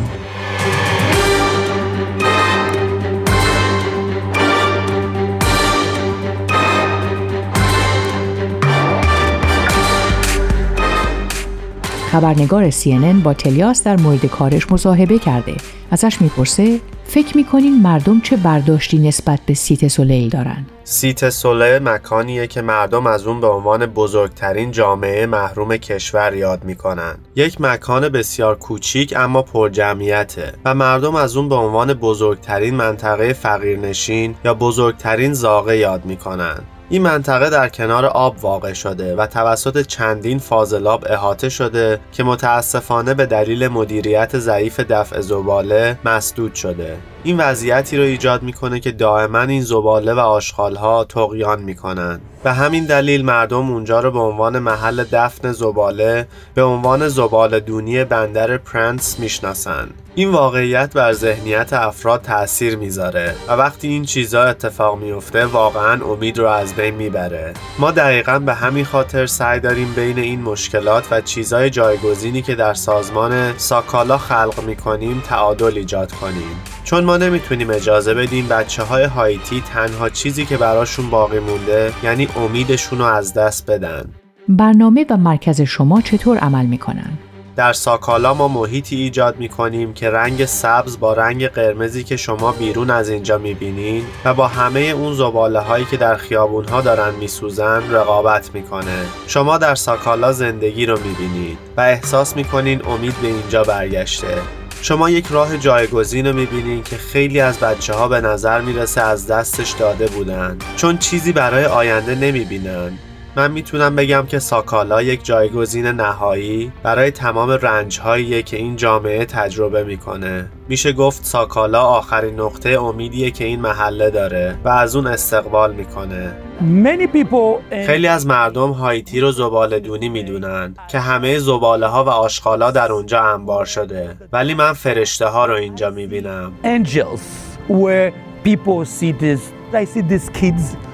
خبرنگار 12.17 12.71
CNN 12.71 13.23
با 13.23 13.33
تلیاس 13.33 13.83
در 13.83 13.97
مورد 13.99 14.25
کارش 14.25 14.71
مصاحبه 14.71 15.19
کرده. 15.19 15.53
ازش 15.91 16.21
می‌پرسه 16.21 16.79
فکر 17.05 17.37
می‌کنین 17.37 17.81
مردم 17.81 18.21
چه 18.21 18.35
برداشتی 18.35 18.97
نسبت 18.97 19.39
به 19.45 19.53
سیت 19.53 19.87
سولیل 19.87 20.29
دارن؟ 20.29 20.65
سیت 20.83 21.29
سولیل 21.29 21.79
مکانیه 21.79 22.47
که 22.47 22.61
مردم 22.61 23.07
از 23.07 23.27
اون 23.27 23.41
به 23.41 23.47
عنوان 23.47 23.85
بزرگترین 23.85 24.71
جامعه 24.71 25.25
محروم 25.25 25.77
کشور 25.77 26.33
یاد 26.35 26.63
می‌کنن 26.63 27.17
یک 27.35 27.61
مکان 27.61 28.09
بسیار 28.09 28.55
کوچیک 28.57 29.13
اما 29.17 29.41
پر 29.41 29.69
جمعیته 29.69 30.53
و 30.65 30.75
مردم 30.75 31.15
از 31.15 31.37
اون 31.37 31.49
به 31.49 31.55
عنوان 31.55 31.93
بزرگترین 31.93 32.75
منطقه 32.75 33.33
فقیرنشین 33.33 34.35
یا 34.45 34.53
بزرگترین 34.53 35.33
زاغه 35.33 35.77
یاد 35.77 36.05
می‌کنن 36.05 36.59
این 36.89 37.01
منطقه 37.01 37.49
در 37.49 37.69
کنار 37.69 38.05
آب 38.05 38.35
واقع 38.41 38.73
شده 38.73 39.15
و 39.15 39.27
توسط 39.27 39.81
چندین 39.81 40.39
فاضلاب 40.39 41.05
احاطه 41.09 41.49
شده 41.49 41.99
که 42.11 42.23
متاسفانه 42.23 43.13
به 43.13 43.25
دلیل 43.25 43.67
مدیریت 43.67 44.39
ضعیف 44.39 44.79
دفع 44.79 45.21
زباله 45.21 45.99
مسدود 46.05 46.55
شده. 46.55 46.97
این 47.23 47.37
وضعیتی 47.37 47.97
رو 47.97 48.03
ایجاد 48.03 48.43
می‌کنه 48.43 48.79
که 48.79 48.91
دائما 48.91 49.39
این 49.39 49.61
زباله 49.61 50.13
و 50.13 50.19
آشغالها 50.19 51.03
تقیان 51.03 51.61
می‌کنن 51.61 52.19
به 52.43 52.51
همین 52.51 52.85
دلیل 52.85 53.25
مردم 53.25 53.71
اونجا 53.71 53.99
رو 53.99 54.11
به 54.11 54.19
عنوان 54.19 54.59
محل 54.59 55.03
دفن 55.11 55.51
زباله 55.51 56.27
به 56.55 56.63
عنوان 56.63 57.07
زباله 57.07 57.59
دونی 57.59 58.03
بندر 58.03 58.57
پرنس 58.57 59.19
می‌شناسن 59.19 59.89
این 60.19 60.31
واقعیت 60.31 60.93
بر 60.93 61.13
ذهنیت 61.13 61.73
افراد 61.73 62.21
تاثیر 62.21 62.77
می‌ذاره 62.77 63.35
و 63.47 63.51
وقتی 63.51 63.87
این 63.87 64.05
چیزا 64.05 64.43
اتفاق 64.43 64.99
میفته 64.99 65.45
واقعا 65.45 66.05
امید 66.05 66.37
رو 66.37 66.47
از 66.47 66.73
بین 66.73 66.95
می‌بره. 66.95 67.53
ما 67.79 67.91
دقیقا 67.91 68.39
به 68.39 68.53
همین 68.53 68.85
خاطر 68.85 69.25
سعی 69.25 69.59
داریم 69.59 69.93
بین 69.95 70.19
این 70.19 70.41
مشکلات 70.41 71.07
و 71.11 71.21
چیزای 71.21 71.69
جایگزینی 71.69 72.41
که 72.41 72.55
در 72.55 72.73
سازمان 72.73 73.57
ساکالا 73.57 74.17
خلق 74.17 74.63
می‌کنیم 74.63 75.23
تعادل 75.27 75.77
ایجاد 75.77 76.11
کنیم. 76.11 76.63
چون 76.83 77.03
ما 77.03 77.17
نمی‌تونیم 77.17 77.69
اجازه 77.69 78.13
بدیم 78.13 78.47
بچه 78.47 78.83
های 78.83 79.03
هایتی 79.03 79.63
تنها 79.73 80.09
چیزی 80.09 80.45
که 80.45 80.57
براشون 80.57 81.09
باقی 81.09 81.39
مونده 81.39 81.93
یعنی 82.03 82.27
امیدشون 82.35 82.99
رو 82.99 83.05
از 83.05 83.33
دست 83.33 83.71
بدن. 83.71 84.05
برنامه 84.49 85.05
و 85.09 85.17
مرکز 85.17 85.61
شما 85.61 86.01
چطور 86.01 86.37
عمل 86.37 86.65
می‌کنن؟ 86.65 87.17
در 87.57 87.73
ساکالا 87.73 88.33
ما 88.33 88.47
محیطی 88.47 88.95
ایجاد 88.95 89.37
می 89.37 89.49
کنیم 89.49 89.93
که 89.93 90.09
رنگ 90.09 90.45
سبز 90.45 90.99
با 90.99 91.13
رنگ 91.13 91.47
قرمزی 91.47 92.03
که 92.03 92.17
شما 92.17 92.51
بیرون 92.51 92.89
از 92.89 93.09
اینجا 93.09 93.37
می 93.37 93.53
بینین 93.53 94.03
و 94.25 94.33
با 94.33 94.47
همه 94.47 94.79
اون 94.79 95.13
زباله 95.13 95.59
هایی 95.59 95.85
که 95.85 95.97
در 95.97 96.15
خیابون 96.15 96.67
ها 96.67 96.81
دارن 96.81 97.15
می 97.15 97.27
سوزن 97.27 97.91
رقابت 97.91 98.49
می‌کنه. 98.53 99.05
شما 99.27 99.57
در 99.57 99.75
ساکالا 99.75 100.31
زندگی 100.31 100.85
رو 100.85 100.99
می 100.99 101.13
بینید 101.13 101.57
و 101.77 101.81
احساس 101.81 102.35
می 102.35 102.43
کنین 102.43 102.85
امید 102.85 103.15
به 103.21 103.27
اینجا 103.27 103.63
برگشته. 103.63 104.37
شما 104.81 105.09
یک 105.09 105.25
راه 105.29 105.57
جایگزین 105.57 106.27
رو 106.27 106.35
می‌بینین 106.35 106.83
که 106.83 106.97
خیلی 106.97 107.39
از 107.39 107.59
بچه 107.59 107.93
ها 107.93 108.07
به 108.07 108.21
نظر 108.21 108.61
می‌رسه 108.61 109.01
از 109.01 109.27
دستش 109.27 109.71
داده 109.71 110.07
بودن 110.07 110.57
چون 110.75 110.97
چیزی 110.97 111.31
برای 111.31 111.65
آینده 111.65 112.15
نمی‌بینن 112.15 112.99
من 113.37 113.51
می‌تونم 113.51 113.95
بگم 113.95 114.25
که 114.27 114.39
ساکالا 114.39 115.01
یک 115.01 115.25
جایگزین 115.25 115.87
نهایی 115.87 116.71
برای 116.83 117.11
تمام 117.11 117.49
رنجهایی 117.49 118.43
که 118.43 118.57
این 118.57 118.75
جامعه 118.75 119.25
تجربه 119.25 119.83
می‌کنه. 119.83 120.51
میشه 120.69 120.93
گفت 120.93 121.25
ساکالا 121.25 121.81
آخرین 121.81 122.39
نقطه 122.39 122.69
امیدیه 122.69 123.31
که 123.31 123.45
این 123.45 123.59
محله 123.59 124.09
داره 124.09 124.59
و 124.63 124.69
از 124.69 124.95
اون 124.95 125.07
استقبال 125.07 125.73
می‌کنه. 125.73 126.35
Many 126.61 127.07
people 127.17 127.73
in 127.73 127.75
خیلی 127.85 128.07
از 128.07 128.27
مردم 128.27 128.71
هایتی 128.71 129.19
رو 129.19 129.31
زباله 129.31 129.79
دونی 129.79 130.09
می‌دونن 130.09 130.73
که 130.91 130.99
همه 130.99 131.39
زباله 131.39 131.87
ها 131.87 132.03
و 132.03 132.09
آشغالا 132.09 132.71
در 132.71 132.91
اونجا 132.91 133.21
انبار 133.21 133.65
شده. 133.65 134.17
ولی 134.33 134.53
من 134.53 134.73
فرشته 134.73 135.25
ها 135.25 135.45
رو 135.45 135.53
اینجا 135.53 135.89
می‌بینم. 135.89 136.51
Angels 136.63 137.21
where 137.69 138.11
people 138.45 138.85
see 138.85 139.11
this. 139.21 139.39
I 139.73 139.85
see 139.85 140.01
these 140.01 140.29
kids 140.29 140.86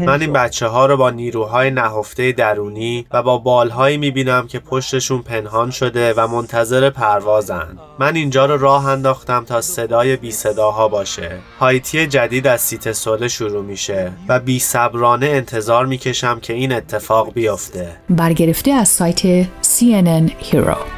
من 0.00 0.20
این. 0.20 0.32
بچه 0.32 0.66
ها 0.66 0.86
رو 0.86 0.96
با 0.96 1.10
نیروهای 1.10 1.70
نهفته 1.70 2.32
درونی 2.32 3.06
و 3.10 3.22
با 3.22 3.38
بالهایی 3.38 3.96
می‌بینم 3.96 4.46
که 4.46 4.58
پشتشون 4.58 5.22
پنهان 5.22 5.70
شده 5.70 6.14
و 6.16 6.26
منتظر 6.28 6.90
پروازن. 6.90 7.78
من 7.98 8.16
اینجا 8.16 8.46
رو 8.46 8.56
راه 8.56 8.86
انداختم 8.86 9.44
تا 9.44 9.60
صدای 9.60 10.16
بی 10.16 10.30
صداها 10.30 10.88
باشه. 10.88 11.30
هایتی 11.60 12.06
جدید 12.06 12.46
از 12.46 12.60
سیت 12.60 12.92
سوله 12.92 13.28
شروع 13.28 13.64
میشه 13.64 14.12
و 14.28 14.40
بی 14.40 14.58
صبرانه 14.58 15.26
انتظار 15.26 15.86
می‌کشم 15.86 16.40
که 16.40 16.52
این 16.52 16.72
اتفاق 16.72 17.32
بیفته. 17.32 17.88
برگرفته 18.10 18.70
از 18.70 18.88
سایت 18.88 19.42
CNN 19.62 20.30
Hero. 20.50 20.97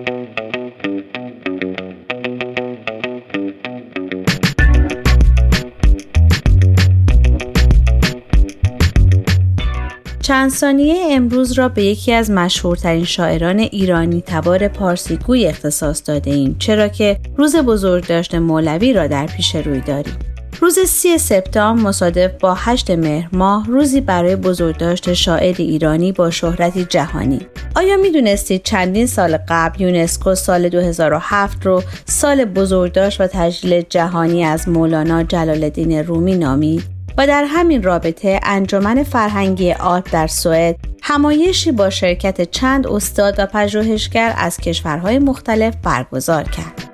چند 10.31 10.51
ثانیه 10.51 10.95
امروز 11.09 11.51
را 11.51 11.69
به 11.69 11.83
یکی 11.83 12.13
از 12.13 12.31
مشهورترین 12.31 13.05
شاعران 13.05 13.59
ایرانی 13.59 14.23
تبار 14.25 14.67
پارسیگوی 14.67 15.45
اختصاص 15.45 16.01
داده 16.05 16.31
ایم 16.31 16.55
چرا 16.59 16.87
که 16.87 17.17
روز 17.37 17.55
بزرگداشت 17.55 18.35
مولوی 18.35 18.93
را 18.93 19.07
در 19.07 19.25
پیش 19.25 19.55
روی 19.55 19.81
داریم. 19.81 20.13
روز 20.61 20.79
سی 20.79 21.17
سپتامبر 21.17 21.81
مصادف 21.81 22.31
با 22.39 22.53
8 22.53 22.91
مهر 22.91 23.29
ماه 23.33 23.67
روزی 23.67 24.01
برای 24.01 24.35
بزرگداشت 24.35 25.13
شاعر 25.13 25.55
ایرانی 25.57 26.11
با 26.11 26.29
شهرتی 26.29 26.85
جهانی. 26.85 27.39
آیا 27.75 27.97
می 27.97 28.11
دونستید 28.11 28.63
چندین 28.63 29.05
سال 29.05 29.37
قبل 29.49 29.81
یونسکو 29.81 30.35
سال 30.35 30.69
2007 30.69 31.65
رو 31.65 31.83
سال 32.05 32.45
بزرگداشت 32.45 33.21
و 33.21 33.27
تجلیل 33.27 33.81
جهانی 33.89 34.43
از 34.43 34.69
مولانا 34.69 35.23
جلال 35.23 35.63
الدین 35.63 35.91
رومی 35.91 36.35
نامید؟ 36.35 37.00
و 37.17 37.27
در 37.27 37.43
همین 37.47 37.83
رابطه 37.83 38.39
انجمن 38.43 39.03
فرهنگی 39.03 39.73
آرت 39.73 40.11
در 40.11 40.27
سوئد 40.27 40.75
همایشی 41.01 41.71
با 41.71 41.89
شرکت 41.89 42.51
چند 42.51 42.87
استاد 42.87 43.35
و 43.37 43.45
پژوهشگر 43.45 44.33
از 44.37 44.57
کشورهای 44.57 45.19
مختلف 45.19 45.75
برگزار 45.83 46.43
کرد. 46.43 46.87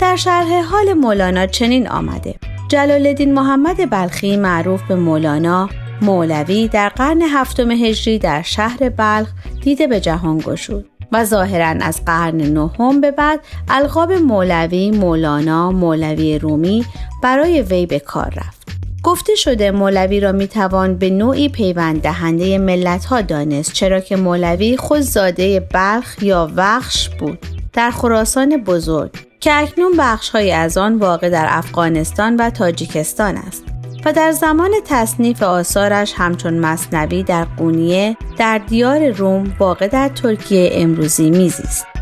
در 0.00 0.16
شرح 0.16 0.62
حال 0.62 0.92
مولانا 0.92 1.46
چنین 1.46 1.88
آمده 1.88 2.34
جلال 2.68 3.06
الدین 3.06 3.34
محمد 3.34 3.90
بلخی 3.90 4.36
معروف 4.36 4.82
به 4.82 4.94
مولانا 4.96 5.68
مولوی 6.02 6.68
در 6.68 6.88
قرن 6.88 7.22
هفتم 7.22 7.70
هجری 7.70 8.18
در 8.18 8.42
شهر 8.42 8.88
بلخ 8.88 9.28
دیده 9.62 9.86
به 9.86 10.00
جهان 10.00 10.38
گشود 10.38 10.86
و 11.12 11.24
ظاهرا 11.24 11.66
از 11.66 12.04
قرن 12.04 12.36
نهم 12.36 13.00
به 13.00 13.10
بعد 13.10 13.40
القاب 13.68 14.12
مولوی، 14.12 14.90
مولانا، 14.90 15.70
مولوی 15.70 16.38
رومی 16.38 16.84
برای 17.22 17.62
وی 17.62 17.86
به 17.86 17.98
کار 17.98 18.34
رفت. 18.36 18.68
گفته 19.02 19.34
شده 19.34 19.70
مولوی 19.70 20.20
را 20.20 20.32
می‌توان 20.32 20.98
به 20.98 21.10
نوعی 21.10 21.48
پیوند 21.48 22.02
دهنده 22.02 22.58
ملت 22.58 23.04
ها 23.04 23.20
دانست 23.20 23.72
چرا 23.72 24.00
که 24.00 24.16
مولوی 24.16 24.76
خود 24.76 25.00
زاده 25.00 25.60
بلخ 25.60 26.22
یا 26.22 26.50
وخش 26.56 27.08
بود 27.08 27.38
در 27.72 27.90
خراسان 27.90 28.56
بزرگ 28.56 29.10
که 29.40 29.54
اکنون 29.54 29.92
بخش 29.98 30.28
های 30.28 30.52
از 30.52 30.78
آن 30.78 30.98
واقع 30.98 31.30
در 31.30 31.46
افغانستان 31.48 32.36
و 32.36 32.50
تاجیکستان 32.50 33.36
است. 33.36 33.64
در 34.12 34.32
زمان 34.32 34.70
تصنیف 34.86 35.42
آثارش 35.42 36.14
همچون 36.16 36.58
مصنوی 36.58 37.22
در 37.22 37.44
قونیه 37.44 38.16
در 38.38 38.58
دیار 38.58 39.10
روم 39.10 39.56
واقع 39.58 39.88
در 39.88 40.08
ترکیه 40.08 40.70
امروزی 40.72 41.30
میزیست. 41.30 41.97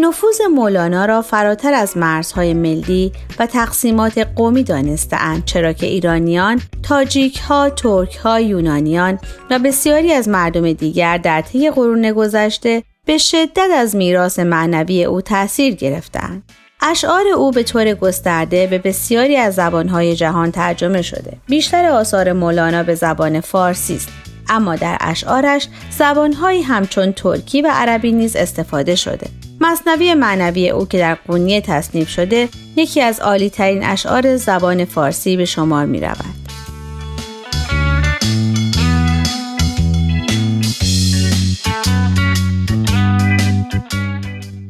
نفوذ 0.00 0.40
مولانا 0.54 1.04
را 1.04 1.22
فراتر 1.22 1.74
از 1.74 1.96
مرزهای 1.96 2.54
ملی 2.54 3.12
و 3.38 3.46
تقسیمات 3.46 4.18
قومی 4.18 4.62
دانستهاند 4.62 5.44
چرا 5.44 5.72
که 5.72 5.86
ایرانیان، 5.86 6.60
تاجیک 6.82 7.38
ها، 7.38 7.70
ترک 7.70 8.16
ها، 8.16 8.40
یونانیان 8.40 9.18
و 9.50 9.58
بسیاری 9.58 10.12
از 10.12 10.28
مردم 10.28 10.72
دیگر 10.72 11.18
در 11.18 11.40
طی 11.40 11.70
قرون 11.70 12.12
گذشته 12.12 12.82
به 13.06 13.18
شدت 13.18 13.68
از 13.74 13.96
میراث 13.96 14.38
معنوی 14.38 15.04
او 15.04 15.20
تأثیر 15.20 15.74
گرفتند. 15.74 16.42
اشعار 16.80 17.28
او 17.36 17.50
به 17.50 17.62
طور 17.62 17.94
گسترده 17.94 18.66
به 18.66 18.78
بسیاری 18.78 19.36
از 19.36 19.54
زبانهای 19.54 20.16
جهان 20.16 20.52
ترجمه 20.52 21.02
شده. 21.02 21.32
بیشتر 21.46 21.88
آثار 21.88 22.32
مولانا 22.32 22.82
به 22.82 22.94
زبان 22.94 23.40
فارسی 23.40 23.94
است 23.94 24.08
اما 24.48 24.76
در 24.76 24.98
اشعارش 25.00 25.68
زبانهایی 25.90 26.62
همچون 26.62 27.12
ترکی 27.12 27.62
و 27.62 27.70
عربی 27.72 28.12
نیز 28.12 28.36
استفاده 28.36 28.94
شده. 28.94 29.37
مصنوی 29.60 30.14
معنوی 30.14 30.70
او 30.70 30.86
که 30.86 30.98
در 30.98 31.14
قونیه 31.14 31.60
تصنیف 31.60 32.08
شده 32.08 32.48
یکی 32.76 33.00
از 33.00 33.20
عالی 33.20 33.50
ترین 33.50 33.84
اشعار 33.84 34.36
زبان 34.36 34.84
فارسی 34.84 35.36
به 35.36 35.44
شمار 35.44 35.86
می 35.86 36.00
رود. 36.00 36.48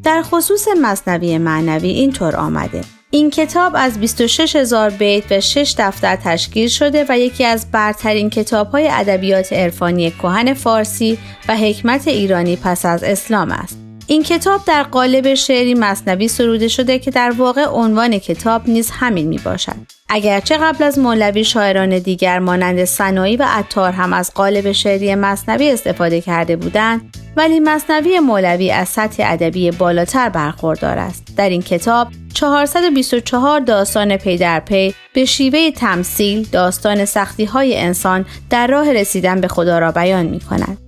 در 0.05 0.23
خصوص 0.23 0.69
مصنوی 0.83 1.39
معنوی 1.39 1.89
اینطور 1.89 2.37
آمده 2.37 2.81
این 3.11 3.31
کتاب 3.31 3.73
از 3.77 4.01
26 4.01 4.57
هزار 4.57 4.91
بیت 4.91 5.33
و 5.33 5.41
6 5.41 5.75
دفتر 5.79 6.17
تشکیل 6.17 6.69
شده 6.69 7.07
و 7.09 7.19
یکی 7.19 7.45
از 7.45 7.71
برترین 7.71 8.31
کتاب 8.31 8.71
های 8.71 8.89
ادبیات 8.89 9.53
عرفانی 9.53 10.11
کهن 10.11 10.55
فارسی 10.55 11.19
و 11.49 11.57
حکمت 11.57 12.09
ایرانی 12.09 12.57
پس 12.57 12.87
از 12.87 13.03
اسلام 13.03 13.51
است. 13.51 13.88
این 14.11 14.23
کتاب 14.23 14.61
در 14.67 14.83
قالب 14.83 15.35
شعری 15.35 15.75
مصنوی 15.75 16.29
سروده 16.29 16.69
شده 16.69 16.99
که 16.99 17.11
در 17.11 17.31
واقع 17.31 17.67
عنوان 17.67 18.19
کتاب 18.19 18.69
نیز 18.69 18.91
همین 18.91 19.29
می 19.29 19.39
باشد. 19.39 19.77
اگرچه 20.09 20.57
قبل 20.57 20.85
از 20.85 20.99
مولوی 20.99 21.45
شاعران 21.45 21.99
دیگر 21.99 22.39
مانند 22.39 22.85
سنایی 22.85 23.37
و 23.37 23.45
عطار 23.49 23.93
هم 23.93 24.13
از 24.13 24.35
قالب 24.35 24.73
شعری 24.73 25.15
مصنوی 25.15 25.71
استفاده 25.71 26.21
کرده 26.21 26.57
بودند 26.57 27.17
ولی 27.37 27.61
مصنوی 27.61 28.21
مولوی 28.21 28.71
از 28.71 28.89
سطح 28.89 29.23
ادبی 29.27 29.71
بالاتر 29.71 30.29
برخوردار 30.29 30.99
است 30.99 31.23
در 31.37 31.49
این 31.49 31.63
کتاب 31.63 32.09
424 32.35 33.61
داستان 33.61 34.17
پی 34.17 34.37
در 34.37 34.61
پی 34.61 34.95
به 35.15 35.25
شیوه 35.25 35.71
تمثیل 35.71 36.49
داستان 36.53 37.05
سختی 37.05 37.45
های 37.45 37.79
انسان 37.79 38.27
در 38.51 38.67
راه 38.67 38.93
رسیدن 38.93 39.41
به 39.41 39.49
خدا 39.49 39.79
را 39.79 39.93
بیان 39.93 40.27
می 40.27 40.41
کند. 40.41 40.88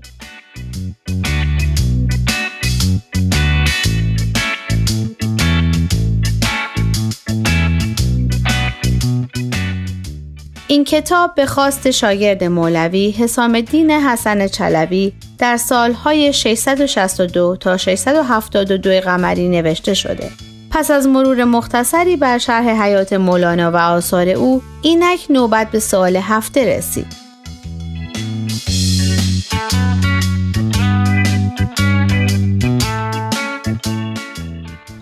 این 10.70 10.84
کتاب 10.84 11.34
به 11.34 11.46
خواست 11.46 11.90
شاگرد 11.90 12.44
مولوی 12.44 13.10
حسام 13.10 13.54
الدین 13.54 13.90
حسن 13.90 14.46
چلوی 14.46 15.12
در 15.38 15.56
سالهای 15.56 16.32
662 16.32 17.56
تا 17.60 17.76
672 17.76 19.00
قمری 19.00 19.48
نوشته 19.48 19.94
شده. 19.94 20.30
پس 20.70 20.90
از 20.90 21.06
مرور 21.06 21.44
مختصری 21.44 22.16
بر 22.16 22.38
شرح 22.38 22.82
حیات 22.82 23.12
مولانا 23.12 23.70
و 23.70 23.76
آثار 23.76 24.28
او، 24.28 24.62
اینک 24.82 25.26
نوبت 25.30 25.70
به 25.70 25.78
سال 25.78 26.16
هفته 26.16 26.76
رسید. 26.76 27.29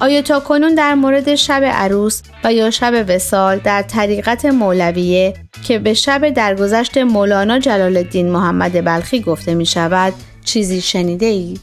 آیا 0.00 0.22
تا 0.22 0.40
کنون 0.40 0.74
در 0.74 0.94
مورد 0.94 1.34
شب 1.34 1.64
عروس 1.64 2.22
و 2.44 2.52
یا 2.52 2.70
شب 2.70 3.04
وسال 3.08 3.58
در 3.58 3.82
طریقت 3.82 4.44
مولویه 4.44 5.34
که 5.64 5.78
به 5.78 5.94
شب 5.94 6.28
درگذشت 6.28 6.98
مولانا 6.98 7.58
جلال 7.58 7.96
الدین 7.96 8.30
محمد 8.30 8.84
بلخی 8.84 9.20
گفته 9.20 9.54
می 9.54 9.66
شود 9.66 10.12
چیزی 10.44 10.80
شنیده 10.80 11.26
اید؟ 11.26 11.61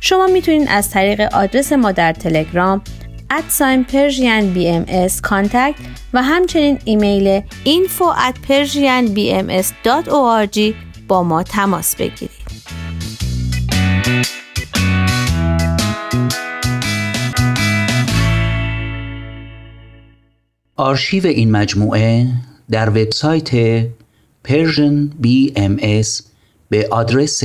شما 0.00 0.26
می‌تونید 0.26 0.68
از 0.70 0.90
طریق 0.90 1.20
آدرس 1.20 1.72
ما 1.72 1.92
در 1.92 2.12
تلگرام 2.12 2.82
Persian 3.84 4.52
BMS 4.52 5.20
Contact 5.20 5.74
و 6.12 6.22
همچنین 6.22 6.78
ایمیل 6.84 7.40
info 7.64 8.04
at 8.28 8.34
persianbms.org 8.48 10.60
با 11.08 11.22
ما 11.22 11.42
تماس 11.42 11.96
بگیرید. 11.96 12.30
آرشیو 20.76 21.26
این 21.26 21.50
مجموعه 21.50 22.26
در 22.70 22.88
وبسایت 22.88 23.82
Persian 24.48 25.10
BMS 25.22 26.22
به 26.68 26.88
آدرس 26.90 27.44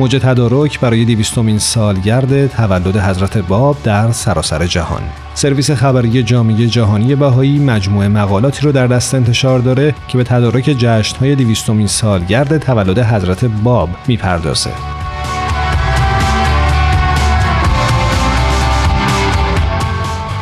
موج 0.00 0.16
تدارک 0.16 0.80
برای 0.80 1.04
دیویستومین 1.04 1.58
سالگرد 1.58 2.46
تولد 2.46 2.96
حضرت 2.96 3.38
باب 3.38 3.76
در 3.84 4.12
سراسر 4.12 4.66
جهان. 4.66 5.02
سرویس 5.34 5.70
خبری 5.70 6.22
جامعه 6.22 6.66
جهانی 6.66 7.14
بهایی 7.14 7.58
مجموعه 7.58 8.08
مقالاتی 8.08 8.62
رو 8.62 8.72
در 8.72 8.86
دست 8.86 9.14
انتشار 9.14 9.58
داره 9.58 9.94
که 10.08 10.18
به 10.18 10.24
تدارک 10.24 10.64
جشنهای 10.64 11.34
دیویستومین 11.34 11.86
سالگرد 11.86 12.58
تولد 12.58 12.98
حضرت 12.98 13.44
باب 13.44 13.88
می‌پردازه. 14.06 14.99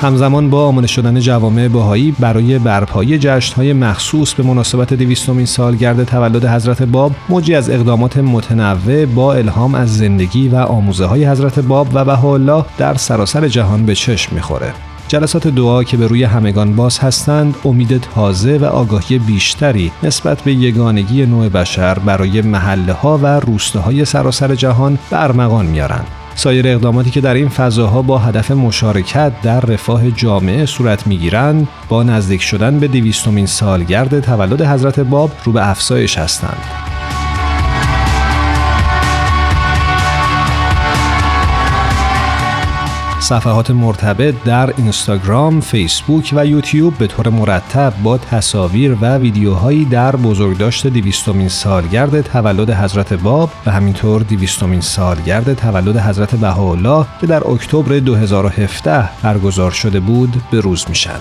همزمان 0.00 0.50
با 0.50 0.66
آماده 0.66 0.87
شدن 0.87 1.20
جوامع 1.20 1.68
بهایی 1.68 2.14
برای 2.18 2.58
برپایی 2.58 3.18
جشنهای 3.18 3.72
مخصوص 3.72 4.34
به 4.34 4.42
مناسبت 4.42 4.94
دویستمین 4.94 5.46
سالگرد 5.46 6.04
تولد 6.04 6.44
حضرت 6.44 6.82
باب 6.82 7.12
موجی 7.28 7.54
از 7.54 7.70
اقدامات 7.70 8.16
متنوع 8.16 9.06
با 9.06 9.34
الهام 9.34 9.74
از 9.74 9.96
زندگی 9.96 10.48
و 10.48 10.56
آموزه 10.56 11.06
های 11.06 11.24
حضرت 11.24 11.58
باب 11.58 11.88
و 11.94 12.04
بهاءالله 12.04 12.64
در 12.78 12.94
سراسر 12.94 13.48
جهان 13.48 13.87
به 13.87 13.94
چشم 13.94 14.34
می‌خوره. 14.34 14.72
جلسات 15.08 15.48
دعا 15.48 15.84
که 15.84 15.96
به 15.96 16.06
روی 16.06 16.24
همگان 16.24 16.76
باز 16.76 16.98
هستند 16.98 17.54
امید 17.64 18.00
تازه 18.14 18.58
و 18.58 18.64
آگاهی 18.64 19.18
بیشتری 19.18 19.92
نسبت 20.02 20.42
به 20.42 20.52
یگانگی 20.52 21.26
نوع 21.26 21.48
بشر 21.48 21.98
برای 21.98 22.42
محله 22.42 22.92
ها 22.92 23.18
و 23.18 23.26
روستاهای 23.26 24.04
سراسر 24.04 24.54
جهان 24.54 24.98
به 25.11 25.22
ارمغان 25.22 25.66
میارند 25.66 26.06
سایر 26.38 26.68
اقداماتی 26.68 27.11
که 27.11 27.20
در 27.20 27.35
این 27.35 27.48
فضاها 27.48 28.03
با 28.03 28.18
هدف 28.18 28.51
مشارکت 28.51 29.33
در 29.42 29.61
رفاه 29.61 30.11
جامعه 30.11 30.66
صورت 30.66 31.07
می‌گیرند 31.07 31.68
با 31.88 32.03
نزدیک 32.03 32.42
شدن 32.42 32.81
به 32.81 32.88
دویستمین 32.88 33.46
سالگرد 33.46 34.20
تولد 34.20 34.62
حضرت 34.62 35.01
باب 35.01 35.31
رو 35.44 35.53
به 35.53 35.70
افزایش 35.70 36.18
هستند. 36.18 36.88
صفحات 43.28 43.70
مرتبط 43.70 44.34
در 44.44 44.74
اینستاگرام، 44.76 45.60
فیسبوک 45.60 46.34
و 46.36 46.46
یوتیوب 46.46 46.98
به 46.98 47.06
طور 47.06 47.28
مرتب 47.28 47.92
با 48.02 48.18
تصاویر 48.18 48.96
و 49.00 49.16
ویدیوهایی 49.16 49.84
در 49.84 50.16
بزرگداشت 50.16 50.86
دیویستومین 50.86 51.48
سالگرد 51.48 52.20
تولد 52.20 52.70
حضرت 52.70 53.12
باب 53.12 53.50
و 53.66 53.70
همینطور 53.70 54.22
دیویستومین 54.22 54.80
سالگرد 54.80 55.54
تولد 55.54 55.96
حضرت 55.96 56.34
بهاءالله 56.34 57.06
که 57.20 57.26
در 57.26 57.48
اکتبر 57.48 57.98
2017 57.98 59.08
برگزار 59.22 59.70
شده 59.70 60.00
بود 60.00 60.42
به 60.50 60.60
روز 60.60 60.84
میشن. 60.88 61.20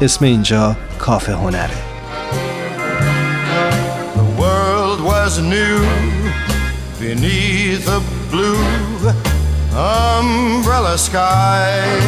اسم 0.00 0.24
اینجا 0.24 0.76
کافه 0.98 1.32
هنره 1.32 1.70
The 4.14 4.42
world 4.42 5.00
was 5.12 5.32
new 5.54 5.78
beneath 7.00 7.88
a 7.88 8.00
blue 8.30 9.12
umbrella 9.76 10.96
sky. 10.98 12.02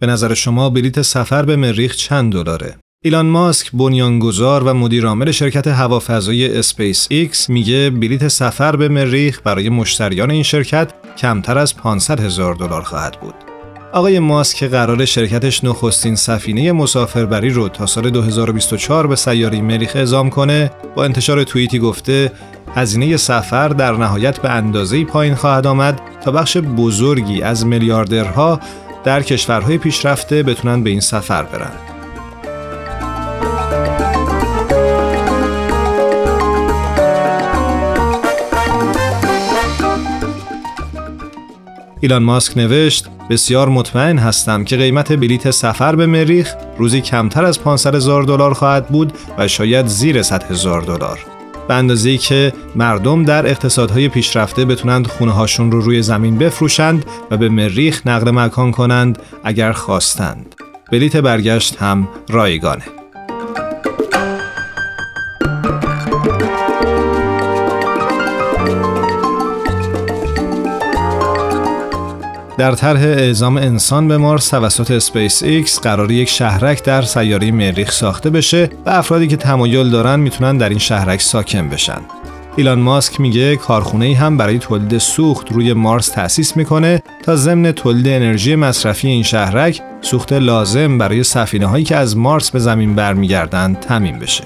به 0.00 0.06
نظر 0.06 0.34
شما 0.34 0.70
بلیت 0.70 1.02
سفر 1.02 1.42
به 1.42 1.56
مریخ 1.56 1.96
چند 1.96 2.32
دلاره؟ 2.32 2.76
ایلان 3.04 3.26
ماسک 3.26 3.70
بنیانگذار 3.72 4.62
و 4.64 4.74
مدیرعامل 4.74 5.30
شرکت 5.30 5.66
هوافضایی 5.66 6.58
اسپیس 6.58 7.06
ایکس 7.10 7.50
میگه 7.50 7.90
بلیت 7.90 8.28
سفر 8.28 8.76
به 8.76 8.88
مریخ 8.88 9.40
برای 9.44 9.68
مشتریان 9.68 10.30
این 10.30 10.42
شرکت 10.42 10.92
کمتر 11.18 11.58
از 11.58 11.76
500 11.76 12.20
هزار 12.20 12.54
دلار 12.54 12.82
خواهد 12.82 13.20
بود. 13.20 13.47
آقای 13.92 14.18
ماسک 14.18 14.64
قرار 14.64 15.04
شرکتش 15.04 15.64
نخستین 15.64 16.16
سفینه 16.16 16.72
مسافربری 16.72 17.50
رو 17.50 17.68
تا 17.68 17.86
سال 17.86 18.10
2024 18.10 19.06
به 19.06 19.16
سیاره 19.16 19.60
مریخ 19.60 19.92
اعزام 19.96 20.30
کنه 20.30 20.70
با 20.94 21.04
انتشار 21.04 21.44
توییتی 21.44 21.78
گفته 21.78 22.32
هزینه 22.74 23.16
سفر 23.16 23.68
در 23.68 23.92
نهایت 23.92 24.40
به 24.40 24.50
اندازه‌ای 24.50 25.04
پایین 25.04 25.34
خواهد 25.34 25.66
آمد 25.66 26.00
تا 26.24 26.30
بخش 26.30 26.56
بزرگی 26.56 27.42
از 27.42 27.66
میلیاردرها 27.66 28.60
در 29.04 29.22
کشورهای 29.22 29.78
پیشرفته 29.78 30.42
بتونن 30.42 30.82
به 30.82 30.90
این 30.90 31.00
سفر 31.00 31.42
برن. 31.42 31.97
ایلان 42.00 42.22
ماسک 42.22 42.58
نوشت 42.58 43.06
بسیار 43.30 43.68
مطمئن 43.68 44.18
هستم 44.18 44.64
که 44.64 44.76
قیمت 44.76 45.12
بلیت 45.12 45.50
سفر 45.50 45.96
به 45.96 46.06
مریخ 46.06 46.54
روزی 46.78 47.00
کمتر 47.00 47.44
از 47.44 47.60
500 47.60 47.94
هزار 47.94 48.22
دلار 48.22 48.54
خواهد 48.54 48.88
بود 48.88 49.12
و 49.38 49.48
شاید 49.48 49.86
زیر 49.86 50.22
100 50.22 50.42
هزار 50.42 50.82
دلار. 50.82 51.18
به 51.68 51.74
اندازه 51.74 52.16
که 52.16 52.52
مردم 52.76 53.24
در 53.24 53.46
اقتصادهای 53.46 54.08
پیشرفته 54.08 54.64
بتونند 54.64 55.06
خونه 55.06 55.32
هاشون 55.32 55.72
رو 55.72 55.80
روی 55.80 56.02
زمین 56.02 56.38
بفروشند 56.38 57.04
و 57.30 57.36
به 57.36 57.48
مریخ 57.48 58.06
نقل 58.06 58.30
مکان 58.30 58.70
کنند 58.70 59.18
اگر 59.44 59.72
خواستند. 59.72 60.54
بلیت 60.92 61.16
برگشت 61.16 61.76
هم 61.76 62.08
رایگانه. 62.28 62.97
در 72.58 72.72
طرح 72.72 73.00
اعزام 73.00 73.56
انسان 73.56 74.08
به 74.08 74.18
Mars 74.18 74.48
توسط 74.48 74.90
اسپیس 74.90 75.42
ایکس 75.42 75.80
قرار 75.80 76.10
یک 76.10 76.28
شهرک 76.28 76.84
در 76.84 77.02
سیاره 77.02 77.50
مریخ 77.50 77.92
ساخته 77.92 78.30
بشه 78.30 78.70
و 78.86 78.90
افرادی 78.90 79.26
که 79.26 79.36
تمایل 79.36 79.90
دارن 79.90 80.20
می‌تونن 80.20 80.56
در 80.56 80.68
این 80.68 80.78
شهرک 80.78 81.20
ساکن 81.22 81.68
بشن. 81.68 82.00
ایلان 82.56 82.80
ماسک 82.80 83.20
میگه 83.20 83.56
کارخونه 83.56 84.04
ای 84.04 84.12
هم 84.12 84.36
برای 84.36 84.58
تولید 84.58 84.98
سوخت 84.98 85.52
روی 85.52 85.72
Mars 85.72 86.08
تأسیس 86.08 86.56
می‌کنه 86.56 87.02
تا 87.22 87.36
ضمن 87.36 87.72
تولید 87.72 88.08
انرژی 88.08 88.56
مصرفی 88.56 89.08
این 89.08 89.22
شهرک 89.22 89.80
سوخت 90.00 90.32
لازم 90.32 90.98
برای 90.98 91.22
سفینه 91.22 91.66
هایی 91.66 91.84
که 91.84 91.96
از 91.96 92.16
Mars 92.16 92.50
به 92.50 92.58
زمین 92.58 92.94
برمیگردند 92.94 93.80
تامین 93.80 94.18
بشه. 94.18 94.44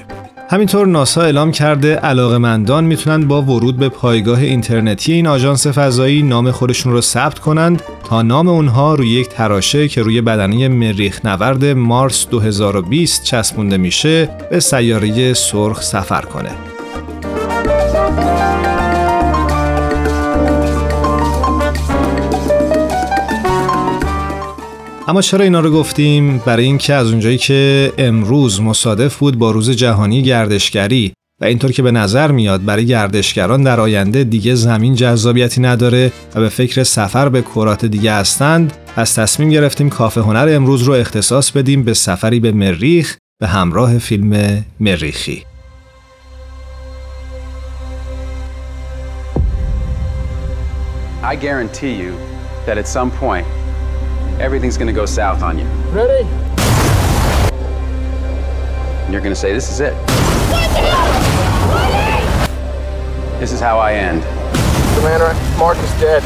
همینطور 0.53 0.87
ناسا 0.87 1.23
اعلام 1.23 1.53
کرده 1.53 1.95
علاقمندان 1.95 2.85
می‌تونن 2.85 3.29
با 3.29 3.43
ورود 3.43 3.77
به 3.77 3.88
پایگاه 3.88 4.41
اینترنتی 4.41 5.12
این 5.12 5.27
آژانس 5.27 5.67
فضایی 5.67 6.23
نام 6.23 6.51
خودشون 6.51 6.93
رو 6.93 7.01
ثبت 7.01 7.38
کنند 7.38 7.83
تا 8.05 8.23
نام 8.23 8.49
اونها 8.49 8.95
روی 8.95 9.09
یک 9.09 9.29
تراشه 9.29 9.88
که 9.88 10.03
روی 10.03 10.21
بدنه 10.21 10.69
مریخ 10.69 11.25
نورد 11.25 11.65
Mars 11.65 12.27
2020 12.29 13.25
چسبونده 13.25 13.77
میشه 13.77 14.29
به 14.51 14.61
سیاره 14.61 15.35
سرخ 15.35 15.83
سفر 15.83 16.23
کنه. 16.23 16.72
اما 25.09 25.23
چرا 25.23 25.45
اینا 25.45 25.61
رو 25.61 25.71
گفتیم؟ 25.71 26.38
برای 26.38 26.65
اینکه 26.65 26.95
از 26.95 27.11
اونجایی 27.11 27.38
که 27.38 27.93
امروز 27.99 28.61
مصادف 28.61 29.17
بود 29.17 29.38
با 29.38 29.51
روز 29.51 29.71
جهانی 29.71 30.23
گردشگری 30.23 31.12
و 31.41 31.45
اینطور 31.45 31.73
که 31.73 31.83
به 31.83 31.91
نظر 31.91 32.31
میاد 32.33 32.65
برای 32.65 32.87
گردشگران 32.87 33.62
در 33.62 33.81
آینده 33.81 34.25
دیگه 34.25 34.55
زمین 34.55 34.95
جذابیتی 34.95 35.61
نداره 35.61 36.12
و 36.35 36.41
به 36.41 36.49
فکر 36.49 36.83
سفر 36.83 37.29
به 37.29 37.43
کرات 37.43 37.85
دیگه 37.85 38.12
هستند 38.12 38.73
پس 38.97 39.15
تصمیم 39.15 39.49
گرفتیم 39.49 39.91
کافه 39.91 40.21
هنر 40.21 40.49
امروز 40.53 40.83
رو 40.83 40.93
اختصاص 40.93 41.51
بدیم 41.51 41.85
به 41.85 41.95
سفری 41.95 42.41
به 42.41 42.53
مریخ 42.53 43.17
به 43.41 43.47
همراه 43.47 43.99
فیلم 43.99 44.65
مریخی. 44.81 45.45
I 51.23 51.37
guarantee 51.37 51.95
you 52.03 52.12
that 52.67 52.77
at 52.79 52.88
some 52.88 53.11
point 53.11 53.47
everything's 54.40 54.77
gonna 54.77 54.92
go 54.92 55.07
south 55.07 55.42
on 55.42 55.59
you. 55.59 55.66
Ready? 55.92 56.27
And 59.05 59.12
you're 59.12 59.23
gonna 59.23 59.35
say, 59.35 59.53
This 59.53 59.71
is 59.71 59.81
it. 59.81 59.95
This 63.40 63.53
is 63.53 63.61
how 63.61 63.79
I 63.79 63.95
end. 63.95 64.23
Commander, 64.97 65.35
Mark 65.59 65.79
is 65.79 65.92
dead. 66.01 66.23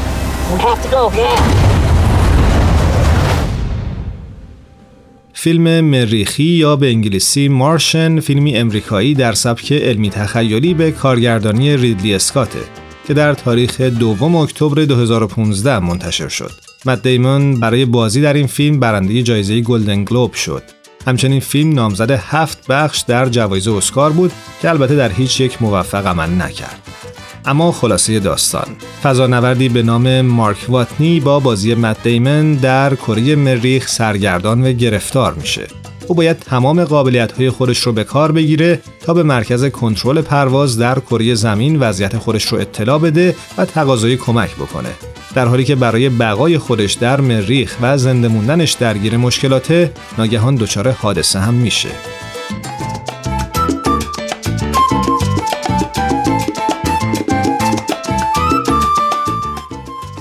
We 0.53 0.59
have 0.59 0.81
to 0.83 0.89
go 0.89 1.09
now. 1.09 1.67
فیلم 5.33 5.81
مریخی 5.81 6.43
یا 6.43 6.75
به 6.75 6.89
انگلیسی 6.89 7.47
مارشن 7.47 8.19
فیلمی 8.19 8.57
امریکایی 8.57 9.13
در 9.13 9.33
سبک 9.33 9.71
علمی 9.71 10.09
تخیلی 10.09 10.73
به 10.73 10.91
کارگردانی 10.91 11.77
ریدلی 11.77 12.15
اسکاته 12.15 12.59
که 13.07 13.13
در 13.13 13.33
تاریخ 13.33 13.81
دوم 13.81 14.35
اکتبر 14.35 14.85
2015 14.85 15.79
منتشر 15.79 16.27
شد. 16.27 16.51
مت 16.87 17.03
دیمون 17.03 17.59
برای 17.59 17.85
بازی 17.85 18.21
در 18.21 18.33
این 18.33 18.47
فیلم 18.47 18.79
برنده 18.79 19.23
جایزه 19.23 19.61
گلدن 19.61 20.03
گلوب 20.03 20.33
شد. 20.33 20.63
همچنین 21.07 21.39
فیلم 21.39 21.73
نامزد 21.73 22.11
هفت 22.11 22.67
بخش 22.67 22.99
در 22.99 23.29
جوایز 23.29 23.67
اسکار 23.67 24.11
بود 24.11 24.31
که 24.61 24.69
البته 24.69 24.95
در 24.95 25.09
هیچ 25.09 25.39
یک 25.41 25.61
موفق 25.61 26.07
عمل 26.07 26.41
نکرد. 26.41 26.81
اما 27.45 27.71
خلاصه 27.71 28.19
داستان 28.19 28.67
فضانوردی 29.03 29.69
به 29.69 29.83
نام 29.83 30.21
مارک 30.21 30.57
واتنی 30.69 31.19
با 31.19 31.39
بازی 31.39 31.75
مت 31.75 32.03
دیمن 32.03 32.53
در 32.53 32.95
کره 32.95 33.35
مریخ 33.35 33.87
سرگردان 33.87 34.67
و 34.67 34.71
گرفتار 34.71 35.33
میشه 35.33 35.67
او 36.07 36.15
باید 36.15 36.39
تمام 36.39 36.83
قابلیت 36.83 37.31
های 37.31 37.49
خودش 37.49 37.79
رو 37.79 37.91
به 37.91 38.03
کار 38.03 38.31
بگیره 38.31 38.81
تا 39.05 39.13
به 39.13 39.23
مرکز 39.23 39.65
کنترل 39.65 40.21
پرواز 40.21 40.77
در 40.77 40.99
کره 40.99 41.35
زمین 41.35 41.79
وضعیت 41.79 42.17
خودش 42.17 42.45
رو 42.45 42.59
اطلاع 42.59 42.99
بده 42.99 43.35
و 43.57 43.65
تقاضای 43.65 44.17
کمک 44.17 44.55
بکنه 44.55 44.89
در 45.37 45.47
حالی 45.47 45.63
که 45.63 45.75
برای 45.75 46.09
بقای 46.09 46.57
خودش 46.57 46.93
در 46.93 47.21
مریخ 47.21 47.77
و 47.81 47.97
زنده 47.97 48.27
موندنش 48.27 48.71
درگیر 48.71 49.17
مشکلاته 49.17 49.91
ناگهان 50.17 50.55
دچار 50.55 50.91
حادثه 50.91 51.39
هم 51.39 51.53
میشه 51.53 51.89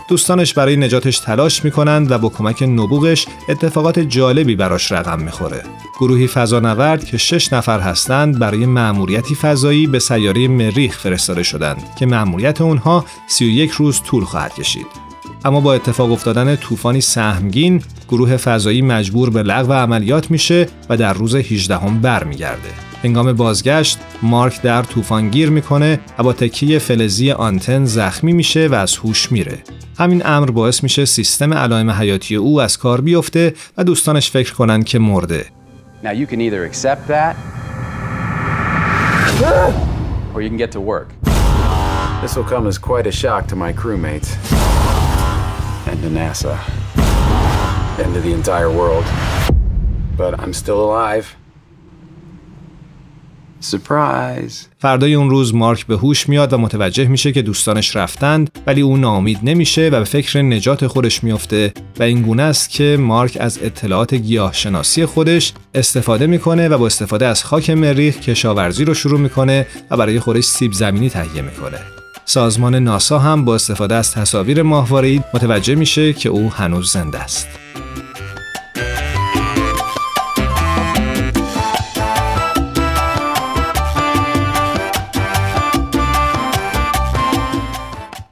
دوستانش 0.08 0.54
برای 0.54 0.76
نجاتش 0.76 1.18
تلاش 1.18 1.64
می‌کنند 1.64 2.10
و 2.10 2.18
با 2.18 2.28
کمک 2.28 2.62
نبوغش 2.62 3.26
اتفاقات 3.48 3.98
جالبی 3.98 4.56
براش 4.56 4.92
رقم 4.92 5.20
می‌خوره. 5.20 5.62
گروهی 6.00 6.26
فضانورد 6.26 7.04
که 7.04 7.18
شش 7.18 7.52
نفر 7.52 7.80
هستند 7.80 8.38
برای 8.38 8.66
مأموریتی 8.66 9.34
فضایی 9.34 9.86
به 9.86 9.98
سیاره 9.98 10.48
مریخ 10.48 10.98
فرستاده 10.98 11.42
شدند 11.42 11.94
که 11.98 12.06
مأموریت 12.06 12.60
اونها 12.60 13.04
31 13.26 13.70
روز 13.70 14.02
طول 14.02 14.24
خواهد 14.24 14.54
کشید. 14.54 15.05
اما 15.46 15.60
با 15.60 15.74
اتفاق 15.74 16.12
افتادن 16.12 16.56
طوفانی 16.56 17.00
سهمگین 17.00 17.82
گروه 18.08 18.36
فضایی 18.36 18.82
مجبور 18.82 19.30
به 19.30 19.42
لغو 19.42 19.72
عملیات 19.72 20.30
میشه 20.30 20.66
و 20.88 20.96
در 20.96 21.12
روز 21.12 21.34
18 21.34 21.76
هم 21.76 22.00
برمیگرده. 22.00 22.68
هنگام 23.04 23.32
بازگشت 23.32 23.98
مارک 24.22 24.62
در 24.62 24.82
طوفان 24.82 25.30
گیر 25.30 25.50
می‌کنه 25.50 26.00
و 26.18 26.22
با 26.22 26.32
تکیه 26.32 26.78
فلزی 26.78 27.30
آنتن 27.30 27.84
زخمی 27.84 28.32
میشه 28.32 28.66
و 28.66 28.74
از 28.74 28.96
هوش 28.96 29.32
میره 29.32 29.58
همین 29.98 30.26
امر 30.26 30.50
باعث 30.50 30.82
میشه 30.82 31.04
سیستم 31.04 31.54
علائم 31.54 31.90
حیاتی 31.90 32.36
او 32.36 32.60
از 32.60 32.78
کار 32.78 33.00
بیفته 33.00 33.54
و 33.76 33.84
دوستانش 33.84 34.30
فکر 34.30 34.54
کنن 34.54 34.82
که 34.82 34.98
مرده 34.98 35.46
Now 36.02 36.10
you 36.10 36.26
can 36.26 36.40
either 36.40 36.64
accept 36.70 37.08
that 37.08 37.36
or 40.34 40.42
you 40.42 40.48
can 40.50 40.60
get 40.64 40.72
to 40.72 40.80
work. 40.80 41.08
This 42.22 42.32
will 42.36 42.48
come 42.54 42.66
as 42.66 42.78
quite 42.78 43.06
a 43.06 43.14
shock 43.22 43.42
to 43.52 43.56
my 43.56 43.72
crewmates 43.82 44.30
and 45.96 46.04
to 46.04 46.10
NASA 46.20 46.54
and 48.02 48.14
to 48.14 48.20
the 48.20 48.32
entire 48.32 48.70
world. 48.70 49.04
But 50.16 50.32
I'm 50.40 50.52
still 50.52 50.80
alive. 50.88 51.26
Surprise. 53.60 54.68
فردای 54.78 55.14
اون 55.14 55.30
روز 55.30 55.54
مارک 55.54 55.86
به 55.86 55.96
هوش 55.96 56.28
میاد 56.28 56.52
و 56.52 56.58
متوجه 56.58 57.08
میشه 57.08 57.32
که 57.32 57.42
دوستانش 57.42 57.96
رفتند 57.96 58.50
ولی 58.66 58.80
او 58.80 58.96
ناامید 58.96 59.38
نمیشه 59.42 59.88
و 59.88 59.98
به 59.98 60.04
فکر 60.04 60.42
نجات 60.42 60.86
خودش 60.86 61.24
میفته 61.24 61.72
و 61.98 62.02
این 62.02 62.22
گونه 62.22 62.42
است 62.42 62.70
که 62.70 62.96
مارک 63.00 63.36
از 63.40 63.58
اطلاعات 63.62 64.14
گیاه 64.14 64.52
شناسی 64.52 65.06
خودش 65.06 65.52
استفاده 65.74 66.26
می‌کنه 66.26 66.68
و 66.68 66.78
با 66.78 66.86
استفاده 66.86 67.26
از 67.26 67.44
خاک 67.44 67.70
مریخ 67.70 68.20
کشاورزی 68.20 68.84
رو 68.84 68.94
شروع 68.94 69.20
می‌کنه 69.20 69.66
و 69.90 69.96
برای 69.96 70.20
خودش 70.20 70.44
سیب 70.44 70.72
زمینی 70.72 71.10
تهیه 71.10 71.42
می‌کنه. 71.42 71.95
سازمان 72.28 72.74
ناسا 72.74 73.18
هم 73.18 73.44
با 73.44 73.54
استفاده 73.54 73.94
از 73.94 74.12
تصاویر 74.12 74.62
ماهواره‌ای 74.62 75.20
متوجه 75.34 75.74
میشه 75.74 76.12
که 76.12 76.28
او 76.28 76.50
هنوز 76.50 76.92
زنده 76.92 77.18
است. 77.18 77.48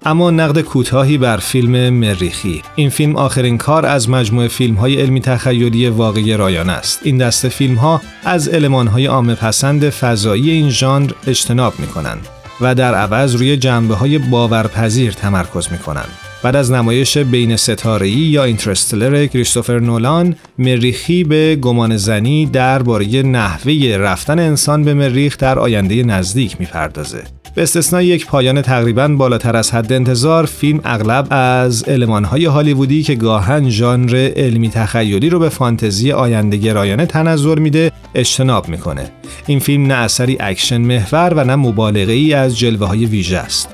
اما 0.06 0.30
نقد 0.30 0.60
کوتاهی 0.60 1.18
بر 1.18 1.36
فیلم 1.36 1.94
مریخی. 1.94 2.62
این 2.74 2.90
فیلم 2.90 3.16
آخرین 3.16 3.58
کار 3.58 3.86
از 3.86 4.10
مجموعه 4.10 4.48
فیلم 4.48 4.74
های 4.74 5.00
علمی 5.00 5.20
تخیلی 5.20 5.88
واقعی 5.88 6.36
رایان 6.36 6.70
است. 6.70 7.00
این 7.02 7.18
دسته 7.18 7.48
فیلم 7.48 7.74
ها 7.74 8.00
از 8.24 8.48
علمان 8.48 8.86
های 8.86 9.06
عامه 9.06 9.34
پسند 9.34 9.90
فضایی 9.90 10.50
این 10.50 10.70
ژانر 10.70 11.10
اجتناب 11.26 11.74
می 11.78 11.86
کنند 11.86 12.28
و 12.60 12.74
در 12.74 12.94
عوض 12.94 13.34
روی 13.34 13.56
جنبه 13.56 13.94
های 13.94 14.18
باورپذیر 14.18 15.12
تمرکز 15.12 15.72
می 15.72 15.78
کنند 15.78 16.08
بعد 16.42 16.56
از 16.56 16.72
نمایش 16.72 17.18
بین 17.18 17.56
ستاره‌ای 17.56 18.12
یا 18.12 18.44
اینترستلر 18.44 19.26
کریستوفر 19.26 19.78
نولان 19.78 20.36
مریخی 20.58 21.24
به 21.24 21.56
گمان 21.56 21.96
زنی 21.96 22.46
درباره 22.46 23.22
نحوه 23.22 23.96
رفتن 23.98 24.38
انسان 24.38 24.84
به 24.84 24.94
مریخ 24.94 25.36
در 25.38 25.58
آینده 25.58 26.02
نزدیک 26.02 26.60
می‌پردازه. 26.60 27.24
به 27.54 27.62
استثنای 27.62 28.06
یک 28.06 28.26
پایان 28.26 28.62
تقریبا 28.62 29.08
بالاتر 29.08 29.56
از 29.56 29.70
حد 29.70 29.92
انتظار 29.92 30.46
فیلم 30.46 30.80
اغلب 30.84 31.26
از 31.30 31.88
المانهای 31.88 32.44
هالیوودی 32.44 33.02
که 33.02 33.14
گاهن 33.14 33.70
ژانر 33.70 34.32
علمی 34.36 34.68
تخیلی 34.68 35.30
رو 35.30 35.38
به 35.38 35.48
فانتزی 35.48 36.12
آینده 36.12 36.56
گرایانه 36.56 37.06
تنظر 37.06 37.58
میده 37.58 37.92
اجتناب 38.14 38.68
می‌کنه. 38.68 39.10
این 39.46 39.58
فیلم 39.58 39.86
نه 39.86 39.94
اثری 39.94 40.36
اکشن 40.40 40.80
محور 40.80 41.34
و 41.36 41.44
نه 41.44 41.56
مبالغه 41.56 42.12
ای 42.12 42.32
از 42.32 42.58
جلوه 42.58 42.86
های 42.86 43.06
ویژه 43.06 43.38
است. 43.38 43.68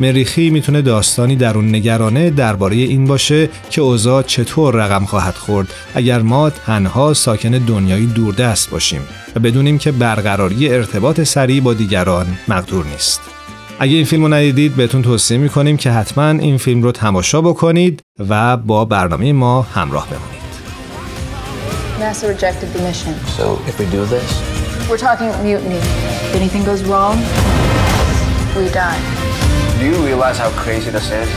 مریخی 0.00 0.50
می‌تونه 0.50 0.82
داستانی 0.82 1.36
درون 1.36 1.68
نگرانه 1.68 2.30
درباره 2.30 2.76
این 2.76 3.04
باشه 3.04 3.48
که 3.70 3.80
اوضاع 3.80 4.22
چطور 4.22 4.74
رقم 4.74 5.04
خواهد 5.04 5.34
خورد 5.34 5.68
اگر 5.94 6.22
ما 6.22 6.50
تنها 6.50 7.14
ساکن 7.14 7.50
دنیایی 7.50 8.06
دوردست 8.06 8.70
باشیم 8.70 9.00
و 9.36 9.40
بدونیم 9.40 9.78
که 9.78 9.92
برقراری 9.92 10.68
ارتباط 10.68 11.20
سریع 11.20 11.60
با 11.60 11.74
دیگران 11.74 12.26
مقدور 12.48 12.86
نیست. 12.86 13.20
اگه 13.80 13.96
این 13.96 14.04
فیلم 14.04 14.22
رو 14.22 14.34
ندیدید 14.34 14.76
بهتون 14.76 15.02
توصیه 15.02 15.38
می‌کنیم 15.38 15.76
که 15.76 15.90
حتما 15.90 16.28
این 16.28 16.58
فیلم 16.58 16.82
رو 16.82 16.92
تماشا 16.92 17.40
بکنید 17.40 18.00
و 18.28 18.56
با 18.56 18.84
برنامه 18.84 19.32
ما 19.32 19.62
همراه 19.62 20.06
بمونید. 20.06 20.38
NASA 22.00 22.26
rejected 22.26 22.68
the 22.74 22.82
mission. 22.88 23.14
So 23.38 23.44
if 23.70 23.74
we 23.80 23.86
do 23.96 24.02
this, 24.14 24.30
We're 24.88 24.96
talking 24.96 25.28
mutiny. 25.42 25.76
If 25.76 26.34
anything 26.34 26.64
goes 26.64 26.82
wrong, 26.82 27.18
we 28.56 28.70
die. 28.72 29.47
Do 29.78 29.84
you 29.84 29.98
realize 30.10 30.38
how 30.38 30.50
crazy 30.62 30.90
this 30.90 31.08
is? 31.20 31.28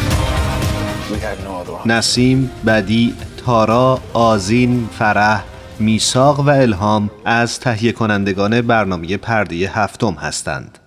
We 1.11 1.19
have 1.27 1.39
no 1.43 1.51
other 1.61 1.73
option. 1.73 1.91
نسیم، 1.91 2.51
بدی، 2.65 3.15
تارا، 3.45 3.99
آزین، 4.13 4.89
فرح، 4.99 5.43
میساق 5.79 6.39
و 6.39 6.49
الهام 6.49 7.09
از 7.25 7.59
تهیه 7.59 7.91
کنندگان 7.91 8.61
برنامه 8.61 9.17
پرده 9.17 9.55
هفتم 9.55 10.13
هستند. 10.13 10.77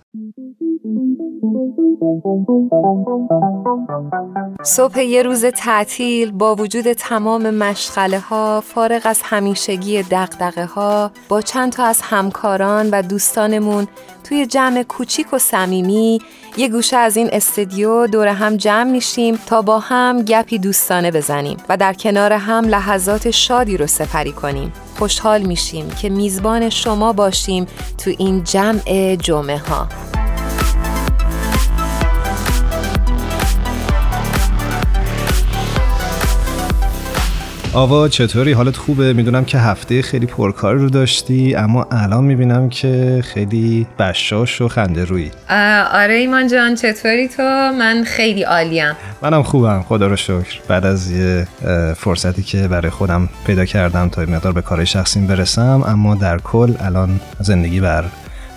صبح 4.62 5.03
یه 5.03 5.23
روز 5.23 5.45
تعطیل 5.45 6.33
با 6.33 6.55
وجود 6.55 6.93
تمام 6.93 7.51
مشغله 7.51 8.19
ها 8.19 8.61
فارغ 8.61 9.03
از 9.05 9.21
همیشگی 9.25 10.03
دقدقه 10.03 10.64
ها 10.64 11.11
با 11.29 11.40
چند 11.43 11.73
تا 11.73 11.85
از 11.85 12.01
همکاران 12.03 12.90
و 12.90 13.03
دوستانمون 13.03 13.87
توی 14.25 14.47
جمع 14.47 14.83
کوچیک 14.83 15.33
و 15.33 15.38
صمیمی 15.38 16.19
یه 16.57 16.69
گوشه 16.69 16.97
از 16.97 17.17
این 17.17 17.29
استدیو 17.33 18.07
دور 18.07 18.29
هم 18.29 18.57
جمع 18.57 18.90
میشیم 18.90 19.38
تا 19.47 19.62
با 19.62 19.79
هم 19.79 20.23
گپی 20.23 20.59
دوستانه 20.59 21.11
بزنیم 21.11 21.57
و 21.69 21.77
در 21.77 21.93
کنار 21.93 22.33
هم 22.33 22.64
لحظات 22.64 23.31
شادی 23.31 23.77
رو 23.77 23.87
سپری 23.87 24.33
کنیم. 24.33 24.73
خوشحال 24.99 25.43
میشیم 25.43 25.90
که 25.90 26.09
میزبان 26.09 26.71
شما 26.71 27.12
باشیم 27.12 27.67
تو 27.99 28.11
این 28.19 28.45
جمع 28.45 29.17
جمعه 29.17 29.59
ها 29.59 29.88
آوا 37.75 38.09
چطوری؟ 38.09 38.53
حالت 38.53 38.77
خوبه؟ 38.77 39.13
می‌دونم 39.13 39.45
که 39.45 39.59
هفته 39.59 40.03
خیلی 40.03 40.27
پرکار 40.27 40.75
رو 40.75 40.91
داشتی 40.91 41.55
اما 41.55 41.87
الان 41.91 42.25
می‌بینم 42.25 42.69
که 42.69 43.23
خیلی 43.25 43.87
بشاش 43.99 44.61
و 44.61 44.69
خنده 44.69 45.05
روی 45.05 45.31
آره 45.93 46.15
ایمان 46.15 46.49
جان 46.49 46.75
چطوری 46.75 47.29
تو؟ 47.29 47.43
من 47.79 48.05
خیلی 48.07 48.43
عالیم. 48.43 48.93
منم 49.23 49.43
خوبم 49.43 49.85
خدا 49.89 50.07
رو 50.07 50.17
شکر. 50.17 50.61
بعد 50.69 50.87
از 50.87 51.11
یه 51.11 51.47
فرصتی 51.97 52.43
که 52.43 52.69
برای 52.69 52.91
خودم 52.91 53.29
پیدا 53.47 53.65
کردم 53.65 54.09
تا 54.09 54.23
مقدار 54.23 54.53
به 54.53 54.63
کارهای 54.63 54.87
شخصیم 54.87 55.27
برسم 55.27 55.85
اما 55.87 56.15
در 56.15 56.39
کل 56.39 56.75
الان 56.81 57.21
زندگی 57.41 57.81
بر 57.81 58.05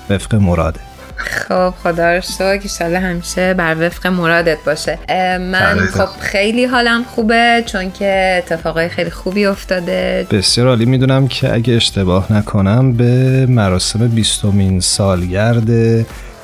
وفق 0.09 0.35
مراده. 0.35 0.79
خب 1.17 1.73
خدا 1.83 2.15
رو 2.15 2.21
شکر 2.21 2.59
ایشالله 2.63 2.99
همیشه 2.99 3.53
بر 3.53 3.75
وفق 3.79 4.07
مرادت 4.07 4.57
باشه 4.65 4.99
من 5.37 5.51
بله. 5.51 5.85
خب 5.85 6.19
خیلی 6.19 6.65
حالم 6.65 7.03
خوبه 7.03 7.63
چون 7.65 7.91
که 7.91 8.35
اتفاقای 8.37 8.89
خیلی 8.89 9.09
خوبی 9.09 9.45
افتاده 9.45 10.27
بسیار 10.31 10.67
عالی 10.67 10.85
می‌دونم 10.85 11.27
که 11.27 11.53
اگه 11.53 11.73
اشتباه 11.73 12.33
نکنم 12.33 12.93
به 12.93 13.45
مراسم 13.49 14.07
بیستمین 14.07 14.79
سالگرد 14.79 16.01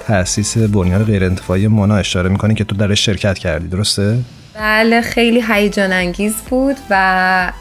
تأسیس 0.08 0.58
بنیاد 0.58 1.06
غیرانتفاعی 1.06 1.68
مونا 1.68 1.96
اشاره 1.96 2.30
می‌کنی 2.30 2.56
که 2.56 2.64
تو 2.64 2.76
درش 2.76 3.06
شرکت 3.06 3.38
کردی 3.38 3.68
درسته؟ 3.68 4.18
بله 4.56 5.02
خیلی 5.02 5.44
هیجان 5.50 5.92
انگیز 5.92 6.34
بود 6.50 6.76
و 6.90 7.52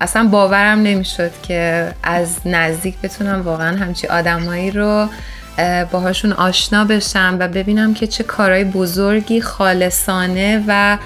اصلا 0.00 0.28
باورم 0.28 0.78
نمی‌شد 0.78 1.30
که 1.42 1.92
از 2.02 2.36
نزدیک 2.44 2.94
بتونم 3.02 3.42
واقعا 3.42 3.76
همچی 3.76 4.06
آدمایی 4.06 4.70
رو 4.70 5.08
باهاشون 5.92 6.32
آشنا 6.32 6.84
بشم 6.84 7.36
و 7.40 7.48
ببینم 7.48 7.94
که 7.94 8.06
چه 8.06 8.24
کارهای 8.24 8.64
بزرگی 8.64 9.40
خالصانه 9.40 10.64
و 10.68 10.98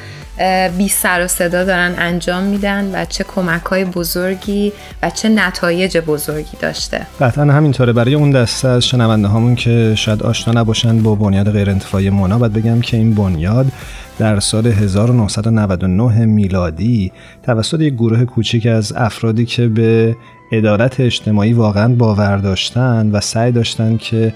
بی 0.78 0.88
سر 0.88 1.24
و 1.24 1.28
صدا 1.28 1.64
دارن 1.64 1.94
انجام 1.98 2.42
میدن 2.42 2.90
و 2.94 3.04
چه 3.04 3.24
کمک 3.24 3.62
های 3.62 3.84
بزرگی 3.84 4.72
و 5.02 5.10
چه 5.10 5.28
نتایج 5.28 5.98
بزرگی 5.98 6.56
داشته. 6.60 7.06
قطعا 7.20 7.44
همینطوره. 7.44 7.92
برای 7.92 8.14
اون 8.14 8.30
دسته 8.30 8.68
از 8.68 8.84
شنونده 8.86 9.28
هامون 9.28 9.54
که 9.54 9.94
شاید 9.94 10.22
آشنا 10.22 10.60
نباشن 10.60 11.02
با 11.02 11.14
بنیاد 11.14 11.52
غیرانتفاعی 11.52 12.10
مونا 12.10 12.38
باید 12.38 12.52
بگم 12.52 12.80
که 12.80 12.96
این 12.96 13.14
بنیاد 13.14 13.66
در 14.18 14.40
سال 14.40 14.66
1999 14.66 16.26
میلادی 16.26 17.12
توسط 17.42 17.80
یک 17.80 17.94
گروه 17.94 18.24
کوچیک 18.24 18.66
از 18.66 18.92
افرادی 18.96 19.44
که 19.44 19.68
به 19.68 20.16
عدالت 20.52 21.00
اجتماعی 21.00 21.52
واقعا 21.52 21.94
باور 21.94 22.36
داشتن 22.36 23.10
و 23.10 23.20
سعی 23.20 23.52
داشتن 23.52 23.96
که 23.96 24.34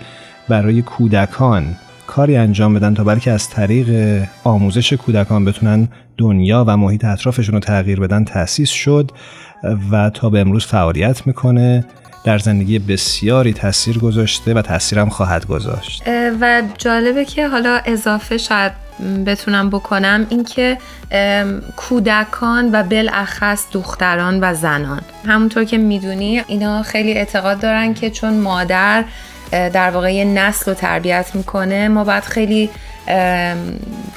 برای 0.48 0.82
کودکان 0.82 1.76
کاری 2.06 2.36
انجام 2.36 2.74
بدن 2.74 2.94
تا 2.94 3.04
بلکه 3.04 3.30
از 3.30 3.50
طریق 3.50 4.22
آموزش 4.44 4.92
کودکان 4.92 5.44
بتونن 5.44 5.88
دنیا 6.18 6.64
و 6.68 6.76
محیط 6.76 7.04
اطرافشون 7.04 7.54
رو 7.54 7.60
تغییر 7.60 8.00
بدن 8.00 8.24
تأسیس 8.24 8.70
شد 8.70 9.10
و 9.90 10.10
تا 10.10 10.30
به 10.30 10.40
امروز 10.40 10.66
فعالیت 10.66 11.26
می‌کنه. 11.26 11.84
در 12.24 12.38
زندگی 12.38 12.78
بسیاری 12.78 13.52
تاثیر 13.52 13.98
گذاشته 13.98 14.54
و 14.54 14.62
تاثیرم 14.62 15.08
خواهد 15.08 15.46
گذاشت. 15.46 16.02
و 16.40 16.62
جالبه 16.78 17.24
که 17.24 17.48
حالا 17.48 17.80
اضافه 17.84 18.38
شاید 18.38 18.72
بتونم 19.26 19.70
بکنم 19.70 20.26
اینکه 20.30 20.78
کودکان 21.76 22.70
و 22.72 22.82
بالاخص 22.82 23.64
دختران 23.72 24.38
و 24.40 24.54
زنان. 24.54 25.00
همونطور 25.26 25.64
که 25.64 25.78
می‌دونی 25.78 26.42
اینا 26.46 26.82
خیلی 26.82 27.12
اعتقاد 27.12 27.60
دارن 27.60 27.94
که 27.94 28.10
چون 28.10 28.40
مادر 28.40 29.04
در 29.50 29.90
واقع 29.90 30.14
یه 30.14 30.24
نسل 30.24 30.70
رو 30.70 30.74
تربیت 30.74 31.30
می‌کنه 31.34 31.88
ما 31.88 32.04
باید 32.04 32.24
خیلی 32.24 32.70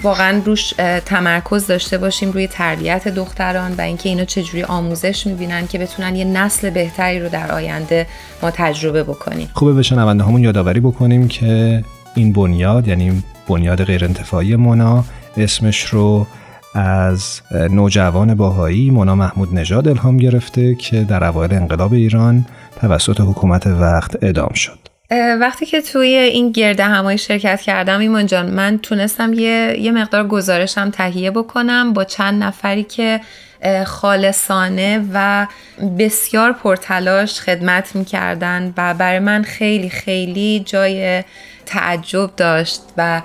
واقعا 0.04 0.42
روش 0.46 0.74
تمرکز 1.06 1.68
داشته 1.68 1.98
باشیم 1.98 2.32
روی 2.32 2.48
تربیت 2.48 3.08
دختران 3.08 3.74
و 3.78 3.82
اینکه 3.82 4.10
اینا 4.10 4.26
چجوری 4.26 4.64
آموزش 4.64 5.28
می‌بینن 5.28 5.68
که 5.68 5.80
بتونن 5.80 6.16
یه 6.16 6.26
نسل 6.26 6.70
بهتری 6.70 7.20
رو 7.20 7.30
در 7.30 7.52
آینده 7.52 8.08
ما 8.44 8.52
تجربه 8.52 9.04
بکنیم. 9.04 9.50
خوبه 9.54 9.74
به 9.74 9.84
شنونده 9.84 10.24
همون 10.24 10.44
یادآوری 10.44 10.80
بکنیم 10.80 11.28
که 11.28 11.84
این 12.16 12.34
بنیاد 12.34 12.88
یعنی 12.88 13.24
بنیاد 13.48 13.84
غیرانتفاعی 13.84 14.56
مونا 14.56 15.04
اسمش 15.38 15.86
رو 15.86 16.28
از 16.76 17.42
نوجوان 17.52 18.36
باهایی 18.36 18.90
مونا 18.90 19.16
محمود 19.16 19.56
نژاد 19.56 19.88
الهام 19.88 20.18
گرفته 20.18 20.76
که 20.76 21.04
در 21.04 21.24
اوایل 21.24 21.54
انقلاب 21.54 21.94
ایران 21.94 22.46
توسط 22.82 23.22
حکومت 23.22 23.68
وقت 23.68 24.24
اعدام 24.24 24.54
شد. 24.54 24.93
وقتی 25.40 25.66
که 25.66 25.82
توی 25.82 26.08
این 26.08 26.52
گرده 26.52 26.84
همایی 26.84 27.18
شرکت 27.18 27.62
کردم 27.62 28.00
ایمان 28.00 28.26
جان 28.26 28.46
من 28.46 28.78
تونستم 28.78 29.34
یه, 29.34 29.76
یه 29.80 29.92
مقدار 29.92 30.28
گزارشم 30.28 30.90
تهیه 30.90 31.32
بکنم 31.32 31.94
با 31.94 32.04
چند 32.04 32.44
نفری 32.44 32.84
که 32.84 33.22
خالصانه 33.86 35.06
و 35.14 35.48
بسیار 36.00 36.52
پرتلاش 36.52 37.40
خدمت 37.40 37.96
می‌کردن 37.96 38.74
و 38.78 38.94
برای 38.94 39.20
من 39.20 39.44
خیلی 39.44 39.90
خیلی 39.90 40.64
جای 40.66 41.24
تعجب 41.66 42.30
داشت 42.38 42.82
و 42.98 43.22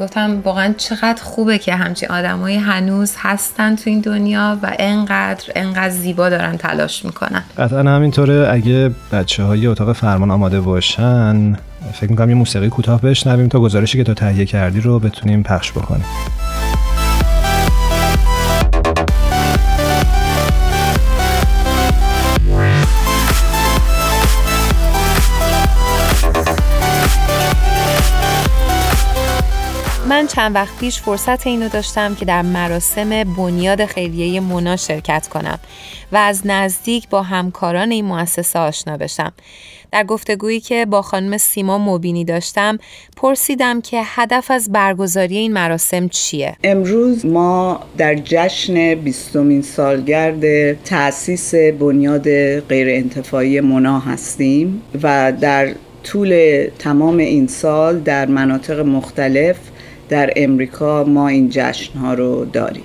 گفتم 0.00 0.40
واقعا 0.44 0.74
چقدر 0.76 1.22
خوبه 1.22 1.58
که 1.58 1.74
همچین 1.74 2.10
آدمایی 2.10 2.56
هنوز 2.56 3.14
هستن 3.18 3.76
تو 3.76 3.90
این 3.90 4.00
دنیا 4.00 4.58
و 4.62 4.72
انقدر 4.78 5.52
انقدر 5.56 5.90
زیبا 5.90 6.28
دارن 6.28 6.56
تلاش 6.56 7.04
می‌کنن. 7.04 7.42
قطعا 7.58 7.80
همینطوره. 7.80 8.48
اگه 8.50 8.90
بچه 9.12 9.42
های 9.42 9.66
اتاق 9.66 9.92
فرمان 9.92 10.30
آماده 10.30 10.60
باشن 10.60 11.56
فکر 11.92 12.10
می‌کنم 12.10 12.28
یه 12.28 12.34
موسیقی 12.34 12.68
کوتاه 12.68 13.00
بشنویم 13.00 13.48
تا 13.48 13.60
گزارشی 13.60 13.98
که 13.98 14.04
تو 14.04 14.14
تهیه 14.14 14.46
کردی 14.46 14.80
رو 14.80 14.98
بتونیم 14.98 15.42
پخش 15.42 15.72
بکنیم. 15.72 16.04
من 30.24 30.28
چند 30.28 30.54
وقت 30.54 30.78
پیش 30.78 31.00
فرصت 31.00 31.46
اینو 31.46 31.68
داشتم 31.68 32.14
که 32.14 32.24
در 32.24 32.42
مراسم 32.42 33.24
بنیاد 33.24 33.84
خیریه 33.84 34.40
مونا 34.40 34.76
شرکت 34.76 35.28
کنم 35.28 35.58
و 36.12 36.16
از 36.16 36.42
نزدیک 36.44 37.08
با 37.08 37.22
همکاران 37.22 37.90
این 37.90 38.04
مؤسسه 38.04 38.58
آشنا 38.58 38.96
بشم. 38.96 39.32
در 39.92 40.04
گفتگویی 40.04 40.60
که 40.60 40.86
با 40.86 41.02
خانم 41.02 41.36
سیما 41.36 41.78
مبینی 41.78 42.24
داشتم 42.24 42.78
پرسیدم 43.16 43.80
که 43.80 44.00
هدف 44.04 44.50
از 44.50 44.72
برگزاری 44.72 45.36
این 45.36 45.52
مراسم 45.52 46.08
چیه؟ 46.08 46.56
امروز 46.64 47.26
ما 47.26 47.80
در 47.98 48.14
جشن 48.14 48.94
بیستمین 48.94 49.62
سالگرد 49.62 50.72
تأسیس 50.82 51.54
بنیاد 51.54 52.24
غیر 52.60 52.88
انتفاعی 52.88 53.60
مونا 53.60 53.98
هستیم 53.98 54.82
و 55.02 55.32
در 55.40 55.74
طول 56.04 56.64
تمام 56.78 57.16
این 57.16 57.46
سال 57.46 58.00
در 58.00 58.26
مناطق 58.26 58.80
مختلف 58.80 59.56
در 60.08 60.32
امریکا 60.36 61.04
ما 61.04 61.28
این 61.28 61.48
جشن 61.50 61.98
ها 61.98 62.14
رو 62.14 62.44
داریم. 62.44 62.84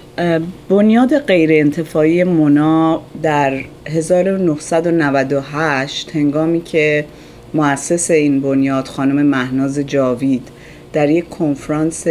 بنیاد 0.70 1.20
غیر 1.20 1.50
انتفاعی 1.54 2.24
مونا 2.24 3.02
در 3.24 3.60
1998 3.88 6.16
هنگامی 6.16 6.62
که 6.62 7.06
مؤسس 7.54 8.12
این 8.12 8.42
بنیاد 8.42 8.88
خانم 8.88 9.26
مهناز 9.26 9.80
جاوید 9.80 10.48
در 10.94 11.10
یک 11.10 11.30
کنفرانس 11.30 12.06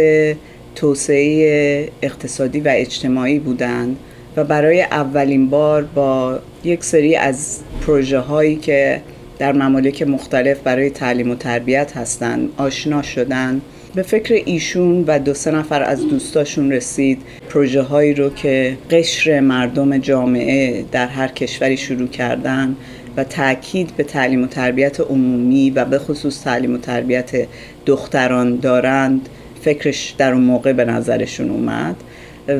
توسعه 0.75 1.89
اقتصادی 2.01 2.59
و 2.59 2.71
اجتماعی 2.75 3.39
بودند 3.39 3.97
و 4.37 4.43
برای 4.43 4.81
اولین 4.81 5.49
بار 5.49 5.83
با 5.83 6.39
یک 6.63 6.83
سری 6.83 7.15
از 7.15 7.59
پروژه 7.87 8.19
هایی 8.19 8.55
که 8.55 9.01
در 9.39 9.51
ممالک 9.51 10.01
مختلف 10.01 10.59
برای 10.59 10.89
تعلیم 10.89 11.31
و 11.31 11.35
تربیت 11.35 11.97
هستند 11.97 12.49
آشنا 12.57 13.01
شدند 13.01 13.61
به 13.99 14.03
فکر 14.03 14.41
ایشون 14.45 15.03
و 15.07 15.19
دو 15.19 15.33
سه 15.33 15.51
نفر 15.51 15.83
از 15.83 16.07
دوستاشون 16.07 16.71
رسید. 16.71 17.21
پروژه 17.49 17.81
هایی 17.81 18.13
رو 18.13 18.29
که 18.29 18.77
قشر 18.91 19.39
مردم 19.39 19.97
جامعه 19.97 20.85
در 20.91 21.07
هر 21.07 21.27
کشوری 21.27 21.77
شروع 21.77 22.07
کردن 22.07 22.75
و 23.17 23.23
تاکید 23.23 23.95
به 23.97 24.03
تعلیم 24.03 24.43
و 24.43 24.47
تربیت 24.47 24.99
عمومی 24.99 25.69
و 25.69 25.85
به 25.85 25.99
خصوص 25.99 26.43
تعلیم 26.43 26.75
و 26.75 26.77
تربیت 26.77 27.47
دختران 27.85 28.55
دارند 28.55 29.29
فکرش 29.61 30.15
در 30.17 30.33
اون 30.33 30.43
موقع 30.43 30.73
به 30.73 30.85
نظرشون 30.85 31.49
اومد 31.49 31.95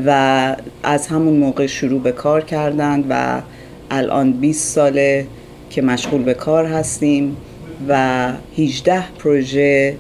و 0.05 0.55
از 0.83 1.07
همون 1.07 1.33
موقع 1.33 1.67
شروع 1.67 2.01
به 2.01 2.11
کار 2.11 2.41
کردند 2.41 3.05
و 3.09 3.41
الان 3.91 4.31
20 4.31 4.75
ساله 4.75 5.27
که 5.69 5.81
مشغول 5.81 6.23
به 6.23 6.33
کار 6.33 6.65
هستیم 6.65 7.37
و 7.87 8.27
18 8.57 9.03
پروژه 9.11 9.95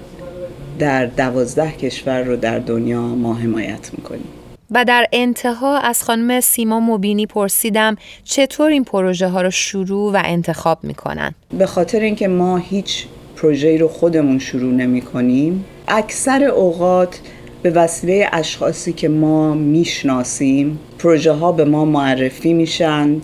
در 0.79 1.05
دوازده 1.05 1.71
کشور 1.71 2.23
رو 2.23 2.35
در 2.35 2.59
دنیا 2.59 3.01
ما 3.01 3.33
حمایت 3.33 3.89
می‌کنیم. 3.97 4.27
و 4.71 4.85
در 4.85 5.07
انتها 5.11 5.77
از 5.77 6.03
خانم 6.03 6.39
سیما 6.39 6.79
مبینی 6.79 7.25
پرسیدم 7.25 7.95
چطور 8.23 8.71
این 8.71 8.83
پروژه 8.83 9.27
ها 9.27 9.41
رو 9.41 9.51
شروع 9.51 10.13
و 10.13 10.21
انتخاب 10.25 10.79
می‌کنن؟ 10.83 11.35
به 11.57 11.65
خاطر 11.65 11.99
اینکه 11.99 12.27
ما 12.27 12.57
هیچ 12.57 13.05
پروژه‌ای 13.35 13.77
رو 13.77 13.87
خودمون 13.87 14.39
شروع 14.39 14.73
نمی 14.73 15.01
کنیم 15.01 15.65
اکثر 15.87 16.43
اوقات 16.43 17.19
به 17.61 17.69
وسیله 17.69 18.29
اشخاصی 18.31 18.93
که 18.93 19.09
ما 19.09 19.53
می‌شناسیم 19.53 20.79
پروژه 20.99 21.31
ها 21.31 21.51
به 21.51 21.65
ما 21.65 21.85
معرفی 21.85 22.53
میشن 22.53 23.21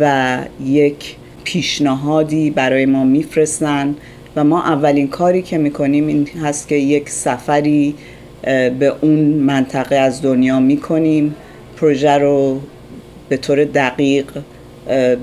و 0.00 0.38
یک 0.64 1.16
پیشنهادی 1.44 2.50
برای 2.50 2.86
ما 2.86 3.04
میفرستن 3.04 3.94
و 4.36 4.44
ما 4.44 4.62
اولین 4.62 5.08
کاری 5.08 5.42
که 5.42 5.58
می‌کنیم 5.58 6.06
این 6.06 6.28
هست 6.44 6.68
که 6.68 6.74
یک 6.74 7.08
سفری 7.08 7.94
به 8.78 8.92
اون 9.00 9.18
منطقه 9.24 9.96
از 9.96 10.22
دنیا 10.22 10.60
می‌کنیم. 10.60 11.34
پروژه 11.76 12.18
رو 12.18 12.60
به 13.28 13.36
طور 13.36 13.64
دقیق 13.64 14.26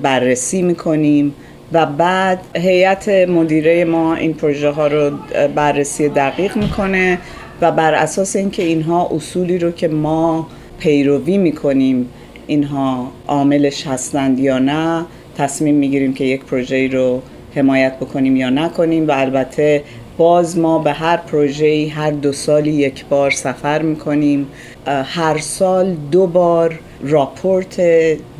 بررسی 0.02 0.62
می‌کنیم 0.62 1.34
و 1.72 1.86
بعد 1.86 2.38
هیئت 2.56 3.08
مدیره 3.08 3.84
ما 3.84 4.14
این 4.14 4.34
پروژه 4.34 4.70
ها 4.70 4.86
رو 4.86 5.10
بررسی 5.54 6.08
دقیق 6.08 6.56
می‌کنه 6.56 7.18
و 7.60 7.72
بر 7.72 7.94
اساس 7.94 8.36
اینکه 8.36 8.62
اینها 8.62 9.10
اصولی 9.14 9.58
رو 9.58 9.70
که 9.70 9.88
ما 9.88 10.46
پیروی 10.78 11.38
می‌کنیم 11.38 12.08
اینها 12.46 13.12
عاملش 13.28 13.86
هستند 13.86 14.38
یا 14.38 14.58
نه 14.58 15.04
تصمیم 15.36 15.74
می‌گیریم 15.74 16.14
که 16.14 16.24
یک 16.24 16.44
پروژه 16.44 16.88
رو 16.88 17.22
حمایت 17.54 17.96
بکنیم 17.96 18.36
یا 18.36 18.50
نکنیم 18.50 19.08
و 19.08 19.12
البته 19.14 19.82
باز 20.18 20.58
ما 20.58 20.78
به 20.78 20.92
هر 20.92 21.16
پروژه‌ای 21.16 21.88
هر 21.88 22.10
دو 22.10 22.32
سالی 22.32 22.70
یک 22.70 23.04
بار 23.06 23.30
سفر 23.30 23.82
می‌کنیم. 23.82 24.46
هر 24.86 25.38
سال 25.38 25.96
دو 26.10 26.26
بار 26.26 26.78
راپورت 27.02 27.80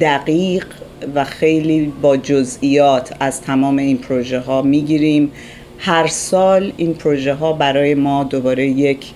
دقیق 0.01 0.67
و 1.15 1.25
خیلی 1.25 1.93
با 2.03 2.17
جزئیات 2.17 3.15
از 3.21 3.41
تمام 3.41 3.79
این 3.79 3.99
پروژه 3.99 4.39
ها 4.39 4.63
می‌گیریم. 4.63 5.33
هر 5.79 6.07
سال 6.07 6.73
این 6.77 6.95
پروژه 6.95 7.35
ها 7.35 7.53
برای 7.53 7.95
ما 7.95 8.25
دوباره 8.25 8.67
یک 8.67 9.07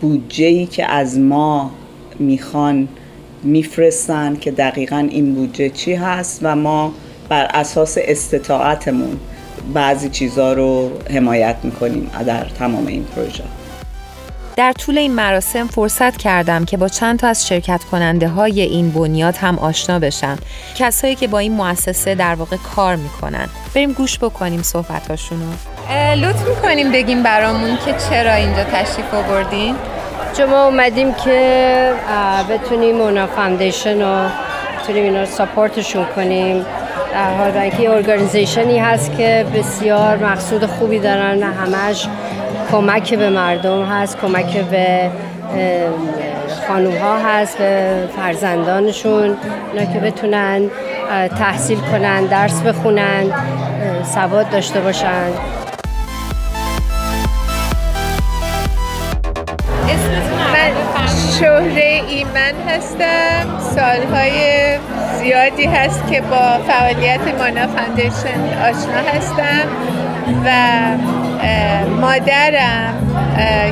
بودجه 0.00 0.46
ای 0.46 0.66
که 0.66 0.90
از 0.90 1.18
ما 1.18 1.70
می‌خوان 2.18 2.88
میفرستن 3.42 4.36
که 4.36 4.50
دقیقا 4.50 5.08
این 5.10 5.34
بودجه 5.34 5.68
چی 5.68 5.94
هست 5.94 6.40
و 6.42 6.56
ما 6.56 6.92
بر 7.28 7.44
اساس 7.44 7.98
استطاعتمون 8.00 9.16
بعضی 9.72 10.08
چیزها 10.08 10.52
رو 10.52 10.90
حمایت 11.14 11.56
می‌کنیم 11.62 12.10
در 12.26 12.44
تمام 12.44 12.86
این 12.86 13.04
پروژه. 13.04 13.44
در 14.56 14.72
طول 14.72 14.98
این 14.98 15.12
مراسم 15.12 15.66
فرصت 15.66 16.16
کردم 16.16 16.64
که 16.64 16.76
با 16.76 16.88
چند 16.88 17.18
تا 17.18 17.28
از 17.28 17.48
شرکت 17.48 17.84
کننده 17.90 18.28
های 18.28 18.60
این 18.60 18.90
بنیاد 18.90 19.36
هم 19.36 19.58
آشنا 19.58 19.98
بشم. 19.98 20.38
کسایی 20.74 21.14
که 21.14 21.28
با 21.28 21.38
این 21.38 21.52
مؤسسه 21.52 22.14
در 22.14 22.34
واقع 22.34 22.56
کار 22.76 22.96
می‌کنن. 22.96 23.48
بریم 23.74 23.92
گوش 23.92 24.18
بکنیم 24.18 24.62
صحبتاشونو. 24.62 25.44
لطف 26.16 26.48
می‌کنیم 26.48 26.92
بگیم 26.92 27.22
برامون 27.22 27.78
که 27.84 27.94
چرا 28.10 28.32
اینجا 28.32 28.64
تشریف 28.64 29.14
آوردین. 29.14 29.76
ما 30.50 30.64
اومدیم 30.64 31.14
که 31.14 31.92
بتونیم 32.50 33.00
مونا 33.00 33.26
Foundation 33.26 34.02
رو 34.02 34.28
بتونیم 34.78 35.04
اینا 35.04 35.20
رو 35.20 35.26
support 35.26 35.77
شون 35.77 36.06
کنیم. 36.16 36.66
در 37.14 37.34
حال 37.34 37.56
اینکه 37.56 37.90
organization 37.90 38.71
ی 38.71 38.78
هست 38.78 39.16
که 39.16 39.46
بسیار 39.54 40.16
مقصود 40.16 40.66
خوبی 40.66 40.98
دارن 40.98 41.42
همش 41.42 42.08
کمک 42.70 43.14
به 43.14 43.30
مردم 43.30 43.84
هست 43.84 44.18
کمک 44.18 44.58
به 44.58 45.10
خانوم 46.68 46.96
ها 46.96 47.18
هست 47.18 47.58
به 47.58 48.08
فرزندانشون 48.16 49.36
اونا 49.72 49.92
که 49.92 49.98
بتونن 49.98 50.70
تحصیل 51.38 51.78
کنن 51.78 52.24
درس 52.24 52.60
بخونن 52.60 53.24
سواد 54.14 54.50
داشته 54.50 54.80
باشن. 54.80 55.28
من 60.52 60.72
شهره 61.40 62.02
ایمن 62.08 62.54
هستم. 62.68 63.58
سالهای 63.74 64.63
زیادی 65.24 65.66
هست 65.66 66.06
که 66.10 66.20
با 66.20 66.58
فعالیت 66.68 67.20
مونا 67.38 67.66
Foundation 67.66 68.58
آشنا 68.62 69.10
هستم 69.14 69.68
و 70.44 70.50
مادرم 72.00 72.94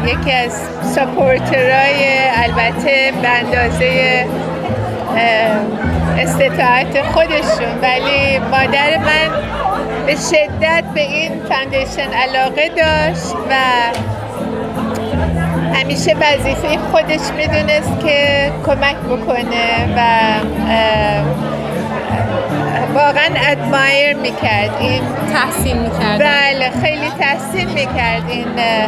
یکی 0.06 0.32
از 0.32 0.52
supporter 0.82 1.94
های 1.94 2.18
البته 2.36 3.12
به 3.22 3.28
اندازه 3.28 4.26
استطاعت 6.18 7.02
خودشون. 7.02 7.80
ولی 7.82 8.38
مادر 8.38 8.98
من 8.98 9.30
به 10.06 10.14
شدت 10.14 10.84
به 10.94 11.00
این 11.00 11.32
foundation 11.48 12.12
علاقه 12.12 12.68
داشت 12.68 13.34
و 13.50 13.54
همیشه 15.74 16.16
وظیفه 16.20 16.78
خودش 16.92 17.20
می‌دونست 17.36 18.00
که 18.06 18.50
کمک 18.66 18.96
بکنه 18.96 19.94
و 19.96 20.00
واقعا 22.94 23.28
admire 23.48 24.16
می‌کرد. 24.16 24.70
این 24.80 25.02
تحسین 25.32 25.78
می‌کرد. 25.78 26.18
بله 26.18 26.70
خیلی 26.82 27.10
تحسین 27.18 27.68
می‌کرد 27.68 28.22
این 28.28 28.46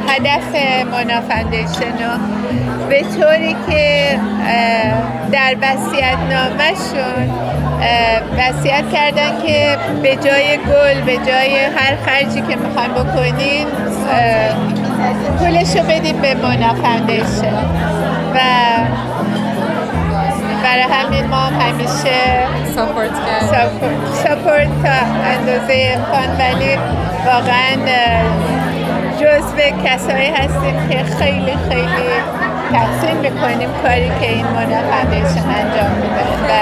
هدف 0.09 0.55
مونا 0.93 1.21
Foundation 1.21 2.21
به 2.89 3.03
طوری 3.03 3.57
که 3.71 4.19
در 5.33 5.57
وصیت 5.63 6.19
نامشون 6.31 7.31
وصیت 8.39 8.93
کردن 8.93 9.43
که 9.47 9.77
به 10.03 10.17
جای 10.17 10.57
گل 10.57 11.01
به 11.07 11.17
جای 11.17 11.57
هر 11.57 11.97
خرجی 12.07 12.41
که 12.41 12.57
می‌خوایم 12.57 12.93
بکنین 12.93 13.67
پولش 15.39 15.77
رو 15.77 15.83
بدیم 15.83 16.17
به 16.17 16.35
مونا 16.35 16.75
Foundation 16.75 17.55
و 18.35 18.39
برای 20.65 20.83
همین 20.83 21.27
ما 21.27 21.37
همیشه 21.37 22.19
support 22.75 23.11
کردیم. 23.27 23.49
support 24.25 24.69
تا 24.85 24.97
اندازه 25.25 25.95
امکان 25.95 26.37
ولی 26.39 26.79
واقعا 27.27 27.77
جزو 29.21 29.57
کسایی 29.85 30.31
هستیم 30.31 30.89
که 30.89 31.05
خیلی 31.19 31.57
خیلی 31.69 32.11
تحسین 32.73 33.17
می‌کنیم 33.17 33.69
کاری 33.83 34.11
که 34.21 34.29
این 34.29 34.47
مونا 34.47 34.81
Foundation 34.91 35.49
انجام 35.49 35.91
میده. 35.97 36.25
و 36.49 36.53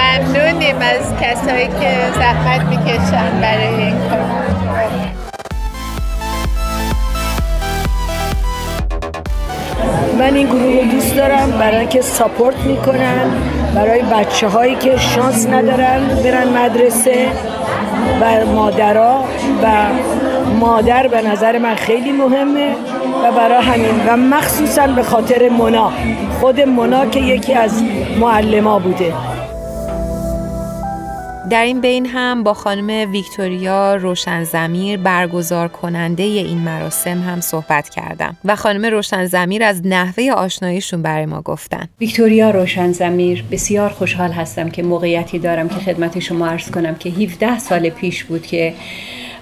ممنونیم 0.00 0.76
از 0.76 1.14
کسایی 1.20 1.66
که 1.66 1.90
زحمت 2.18 2.62
می‌کشن 2.62 3.40
برای 3.40 3.74
این 3.74 3.98
کار. 4.10 4.31
من 10.22 10.34
این 10.34 10.46
گروه 10.46 10.82
رو 10.82 10.90
دوست 10.90 11.16
دارم 11.16 11.50
برای 11.50 11.86
که 11.86 12.00
support 12.00 12.56
می‌کنن 12.56 13.30
برای 13.74 14.02
بچه 14.02 14.48
هایی 14.48 14.74
که 14.74 14.96
شانس 14.96 15.46
ندارن 15.46 16.00
برن 16.24 16.48
مدرسه 16.48 17.26
و 18.20 18.46
مادرها 18.46 19.24
و 19.62 19.68
مادر 20.60 21.08
به 21.08 21.22
نظر 21.22 21.58
من 21.58 21.74
خیلی 21.74 22.12
مهمه 22.12 22.72
و 23.24 23.32
برای 23.32 23.62
همین 23.62 24.06
و 24.08 24.16
مخصوصا 24.16 24.86
به 24.86 25.02
خاطر 25.02 25.48
مونا 25.48 25.92
خود 26.40 26.60
مونا 26.60 27.06
که 27.06 27.20
یکی 27.20 27.54
از 27.54 27.82
معلما 28.20 28.78
بوده. 28.78 29.12
در 31.52 31.64
این 31.64 31.80
بین 31.80 32.06
هم 32.06 32.42
با 32.42 32.54
خانم 32.54 33.12
ویکتوریا 33.12 33.96
روشن 33.96 34.44
زمیر 34.44 34.98
برگزار 34.98 35.68
کننده 35.68 36.22
این 36.22 36.58
مراسم 36.58 37.22
هم 37.22 37.40
صحبت 37.40 37.88
کردم 37.88 38.36
و 38.44 38.56
خانم 38.56 38.84
روشن 38.84 39.26
زمیر 39.26 39.64
از 39.64 39.86
نحوه 39.86 40.30
آشناییشون 40.30 41.02
برای 41.02 41.26
ما 41.26 41.42
گفتن. 41.42 41.88
ویکتوریا 42.00 42.50
روشن 42.50 42.92
زمیر 42.92 43.44
بسیار 43.50 43.90
خوشحال 43.90 44.30
هستم 44.30 44.70
که 44.70 44.82
موقعیتی 44.82 45.38
دارم 45.38 45.68
که 45.68 45.74
خدمت 45.74 46.18
شما 46.18 46.46
عرض 46.46 46.70
کنم 46.70 46.94
که 46.94 47.10
17 47.10 47.58
سال 47.58 47.90
پیش 47.90 48.24
بود 48.24 48.46
که 48.46 48.74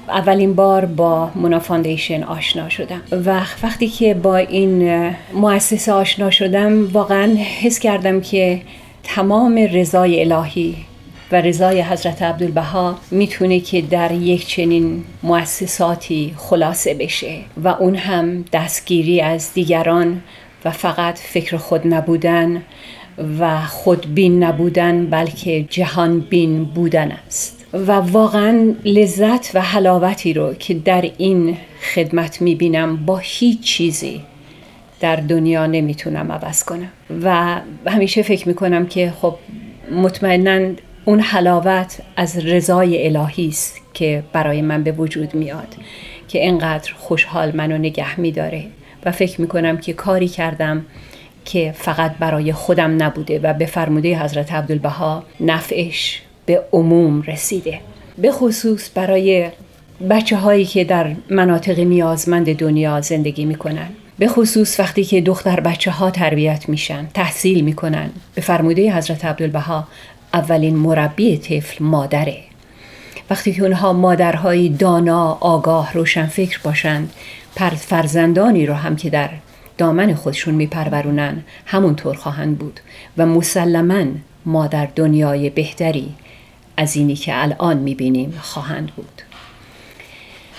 اولین 0.09 0.55
بار 0.55 0.85
با 0.85 1.31
مونا 1.35 1.59
فاندیشن 1.59 2.23
آشنا 2.23 2.69
شدم. 2.69 3.03
و 3.13 3.41
وقتی 3.63 3.89
که 3.89 4.15
با 4.15 4.37
این 4.37 5.11
مؤسسه 5.35 5.93
آشنا 5.93 6.31
شدم 6.31 6.93
واقعا 6.93 7.37
حس 7.63 7.79
کردم 7.79 8.21
که 8.21 8.61
تمام 9.03 9.59
رضای 9.73 10.33
الهی 10.33 10.90
و 11.33 11.41
رضای 11.41 11.83
حضرت 11.83 12.23
عبدالبها 12.23 12.99
می‌تونه 13.11 13.61
که 13.61 13.81
در 13.81 14.13
یک 14.13 14.47
چنین 14.47 15.05
مؤسساتی 15.23 16.35
خلاصه 16.37 16.95
بشه 16.95 17.39
و 17.65 17.69
اون 17.69 17.95
هم 17.95 18.45
دستگیری 18.53 19.21
از 19.21 19.55
دیگران 19.55 20.23
و 20.65 20.71
فقط 20.71 21.19
فکر 21.19 21.57
خود 21.57 21.95
نبودن 21.95 22.63
و 23.41 23.61
خودبین 23.67 24.45
نبودن 24.45 25.07
بلکه 25.07 25.63
جهان 25.71 26.21
بین 26.21 26.65
بودن 26.65 27.13
است. 27.27 27.67
و 27.73 27.93
واقعا 27.93 28.75
لذت 28.85 29.51
و 29.55 29.61
حلاوتی 29.61 30.33
رو 30.33 30.55
که 30.55 30.75
در 30.75 31.11
این 31.19 31.57
خدمت 31.95 32.43
می‌بینم 32.43 32.97
با 33.07 33.19
هیچ 33.19 33.61
چیزی 33.61 34.21
در 35.01 35.17
دنیا 35.17 35.67
نمی‌تونم 35.67 36.33
عوض 36.33 36.65
کنم. 36.65 36.91
و 37.23 37.57
همیشه 37.87 38.23
فکر 38.23 38.49
می‌کنم 38.49 38.87
که 38.87 39.13
خب 39.21 39.35
مطمئنا 39.93 40.73
اون 41.05 41.21
حلاوت 41.21 41.99
از 42.17 42.47
رضای 42.47 43.07
الهی 43.07 43.49
است 43.49 43.81
که 43.95 44.23
برای 44.33 44.63
من 44.63 44.83
به 44.83 44.93
وجود 44.93 45.35
میاد 45.35 45.77
که 46.29 46.39
اینقدر 46.39 46.93
خوشحال 46.99 47.57
منو 47.57 47.79
نگه 47.79 48.21
میداره 48.21 48.65
و 49.05 49.13
فکر 49.13 49.41
می‌کنم 49.41 49.79
که 49.79 49.93
کاری 49.93 50.29
کردم 50.29 50.85
که 51.45 51.75
فقط 51.77 52.13
برای 52.19 52.53
خودم 52.53 53.03
نبوده 53.03 53.39
و 53.39 53.53
به 53.53 53.67
فرموده 53.67 54.23
حضرت 54.23 54.53
عبدالبها 54.53 55.25
نفعش 55.41 56.23
به 56.47 56.63
عموم 56.73 57.23
رسیده. 57.23 57.81
به 58.19 58.33
خصوص 58.33 58.91
برای 58.95 59.49
بچه 60.11 60.37
هایی 60.37 60.65
که 60.65 60.85
در 60.85 61.15
مناطق 61.31 61.81
نیازمند 61.81 62.57
دنیا 62.57 63.01
زندگی 63.01 63.45
می‌کنن. 63.45 63.89
به 64.19 64.29
خصوص 64.29 64.81
وقتی 64.81 65.05
که 65.05 65.21
دختر 65.21 65.61
بچه 65.61 65.91
ها 65.91 66.11
تربیت 66.11 66.69
میشن 66.69 67.09
تحصیل 67.15 67.65
می‌کنن. 67.65 68.11
به 68.35 68.43
فرموده 68.43 68.97
حضرت 68.97 69.25
عبدالبها 69.25 69.89
اولین 70.35 70.77
مربی 70.77 71.39
طفل 71.39 71.85
مادره. 71.85 72.39
وقتی 73.31 73.53
که 73.53 73.63
اونها 73.63 73.93
مادرهایی 73.93 74.69
دانا 74.69 75.33
آگاه 75.41 75.93
روشنفکر 75.93 76.61
باشند 76.65 77.13
فرزندانی 77.77 78.67
رو 78.67 78.75
هم 78.75 78.97
که 78.97 79.11
در 79.11 79.31
دامن 79.79 80.15
خودشون 80.15 80.55
میپرورونن 80.55 81.43
همونطور 81.67 82.17
خواهند 82.17 82.59
بود 82.59 82.81
و 83.17 83.27
مسلما 83.27 84.05
مادر 84.47 84.89
دنیای 84.97 85.51
بهتری 85.51 86.15
از 86.77 86.97
اینی 86.97 87.15
که 87.15 87.43
الان 87.43 87.77
می‌بینیم 87.77 88.39
خواهند 88.43 88.93
بود. 88.97 89.23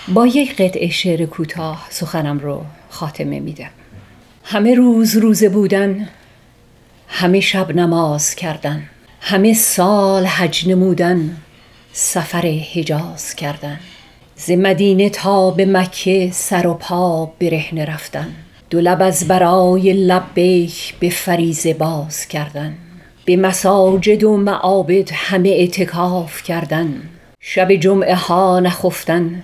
با 0.08 0.26
یک 0.26 0.56
قطعه 0.56 0.90
شعر 0.90 1.26
کوتاه 1.26 1.86
سخنم 1.90 2.38
رو 2.38 2.64
خاتمه 2.90 3.40
میدم. 3.40 3.70
همه 4.44 4.74
روز 4.74 5.16
روزه 5.16 5.48
بودن 5.48 6.08
همه 7.08 7.40
شب 7.40 7.70
نماز 7.76 8.34
کردن. 8.34 8.82
همه 9.24 9.54
سال 9.54 10.26
حج 10.26 10.68
نمودن 10.68 11.36
سفر 11.92 12.62
حجاز 12.74 13.34
کردن. 13.34 13.80
ز 14.36 14.50
مدینه 14.50 15.10
تا 15.10 15.50
به 15.50 15.66
مکه 15.66 16.30
سر 16.32 16.66
و 16.66 16.74
پا 16.74 17.26
برهنه 17.40 17.84
رفتن. 17.84 18.32
دو 18.70 18.80
لب 18.80 19.02
از 19.02 19.28
برای 19.28 19.92
لبیک 19.92 20.94
به 21.00 21.10
فریزه 21.10 21.74
باز 21.74 22.26
کردن. 22.26 22.74
به 23.24 23.36
مساجد 23.36 24.24
و 24.24 24.36
معابد 24.36 25.10
همه 25.12 25.48
اعتکاف 25.48 26.42
کردن. 26.42 27.02
شب 27.40 27.72
جمعه 27.72 28.14
ها 28.14 28.60
نخفتن 28.60 29.42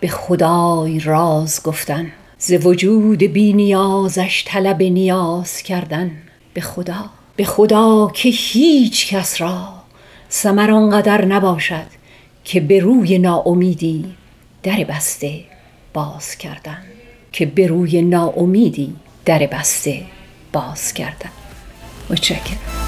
به 0.00 0.08
خدای 0.08 1.00
راز 1.00 1.62
گفتن. 1.62 2.12
ز 2.38 2.52
وجود 2.52 3.22
بی 3.22 3.52
نیازش 3.52 4.44
طلب 4.46 4.82
نیاز 4.82 5.62
کردن. 5.62 6.10
به 6.54 6.60
خدا. 6.60 7.21
به 7.36 7.44
خدا 7.44 8.10
که 8.14 8.28
هیچ 8.28 9.14
کس 9.14 9.40
را 9.40 9.68
سمر 10.28 10.70
آنقدر 10.70 11.24
نباشد 11.24 11.86
که 12.44 12.60
به 12.60 12.80
روی 12.80 13.18
ناامیدی 13.18 14.04
در 14.62 14.84
بسته 14.84 15.40
باز 15.92 16.36
کردن. 16.36 16.78
که 17.32 17.46
به 17.46 17.66
روی 17.66 18.02
ناامیدی 18.02 18.96
در 19.24 19.38
بسته 19.46 20.02
باز 20.52 20.92
کردن. 20.92 21.30
متشکرم. 22.10 22.81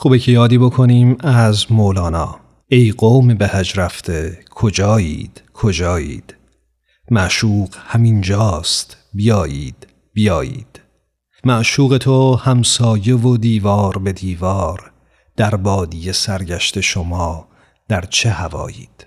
خوبه 0.00 0.18
که 0.18 0.32
یادی 0.32 0.58
بکنیم 0.58 1.16
از 1.20 1.72
مولانا. 1.72 2.40
ای 2.68 2.92
قوم 2.92 3.34
به 3.34 3.48
هج 3.48 3.78
رفته 3.78 4.38
کجایید؟ 4.50 5.42
کجایید؟ 5.54 6.34
معشوق 7.10 7.74
همینجاست 7.86 8.96
بیایید 9.14 9.86
بیایید. 10.12 10.80
معشوق 11.44 11.98
تو 11.98 12.34
همسایه 12.34 13.16
و 13.16 13.36
دیوار 13.36 13.98
به 13.98 14.12
دیوار 14.12 14.92
در 15.36 15.56
بادی 15.56 16.12
سرگشت 16.12 16.80
شما 16.80 17.48
در 17.88 18.00
چه 18.00 18.30
هوایید؟ 18.30 19.06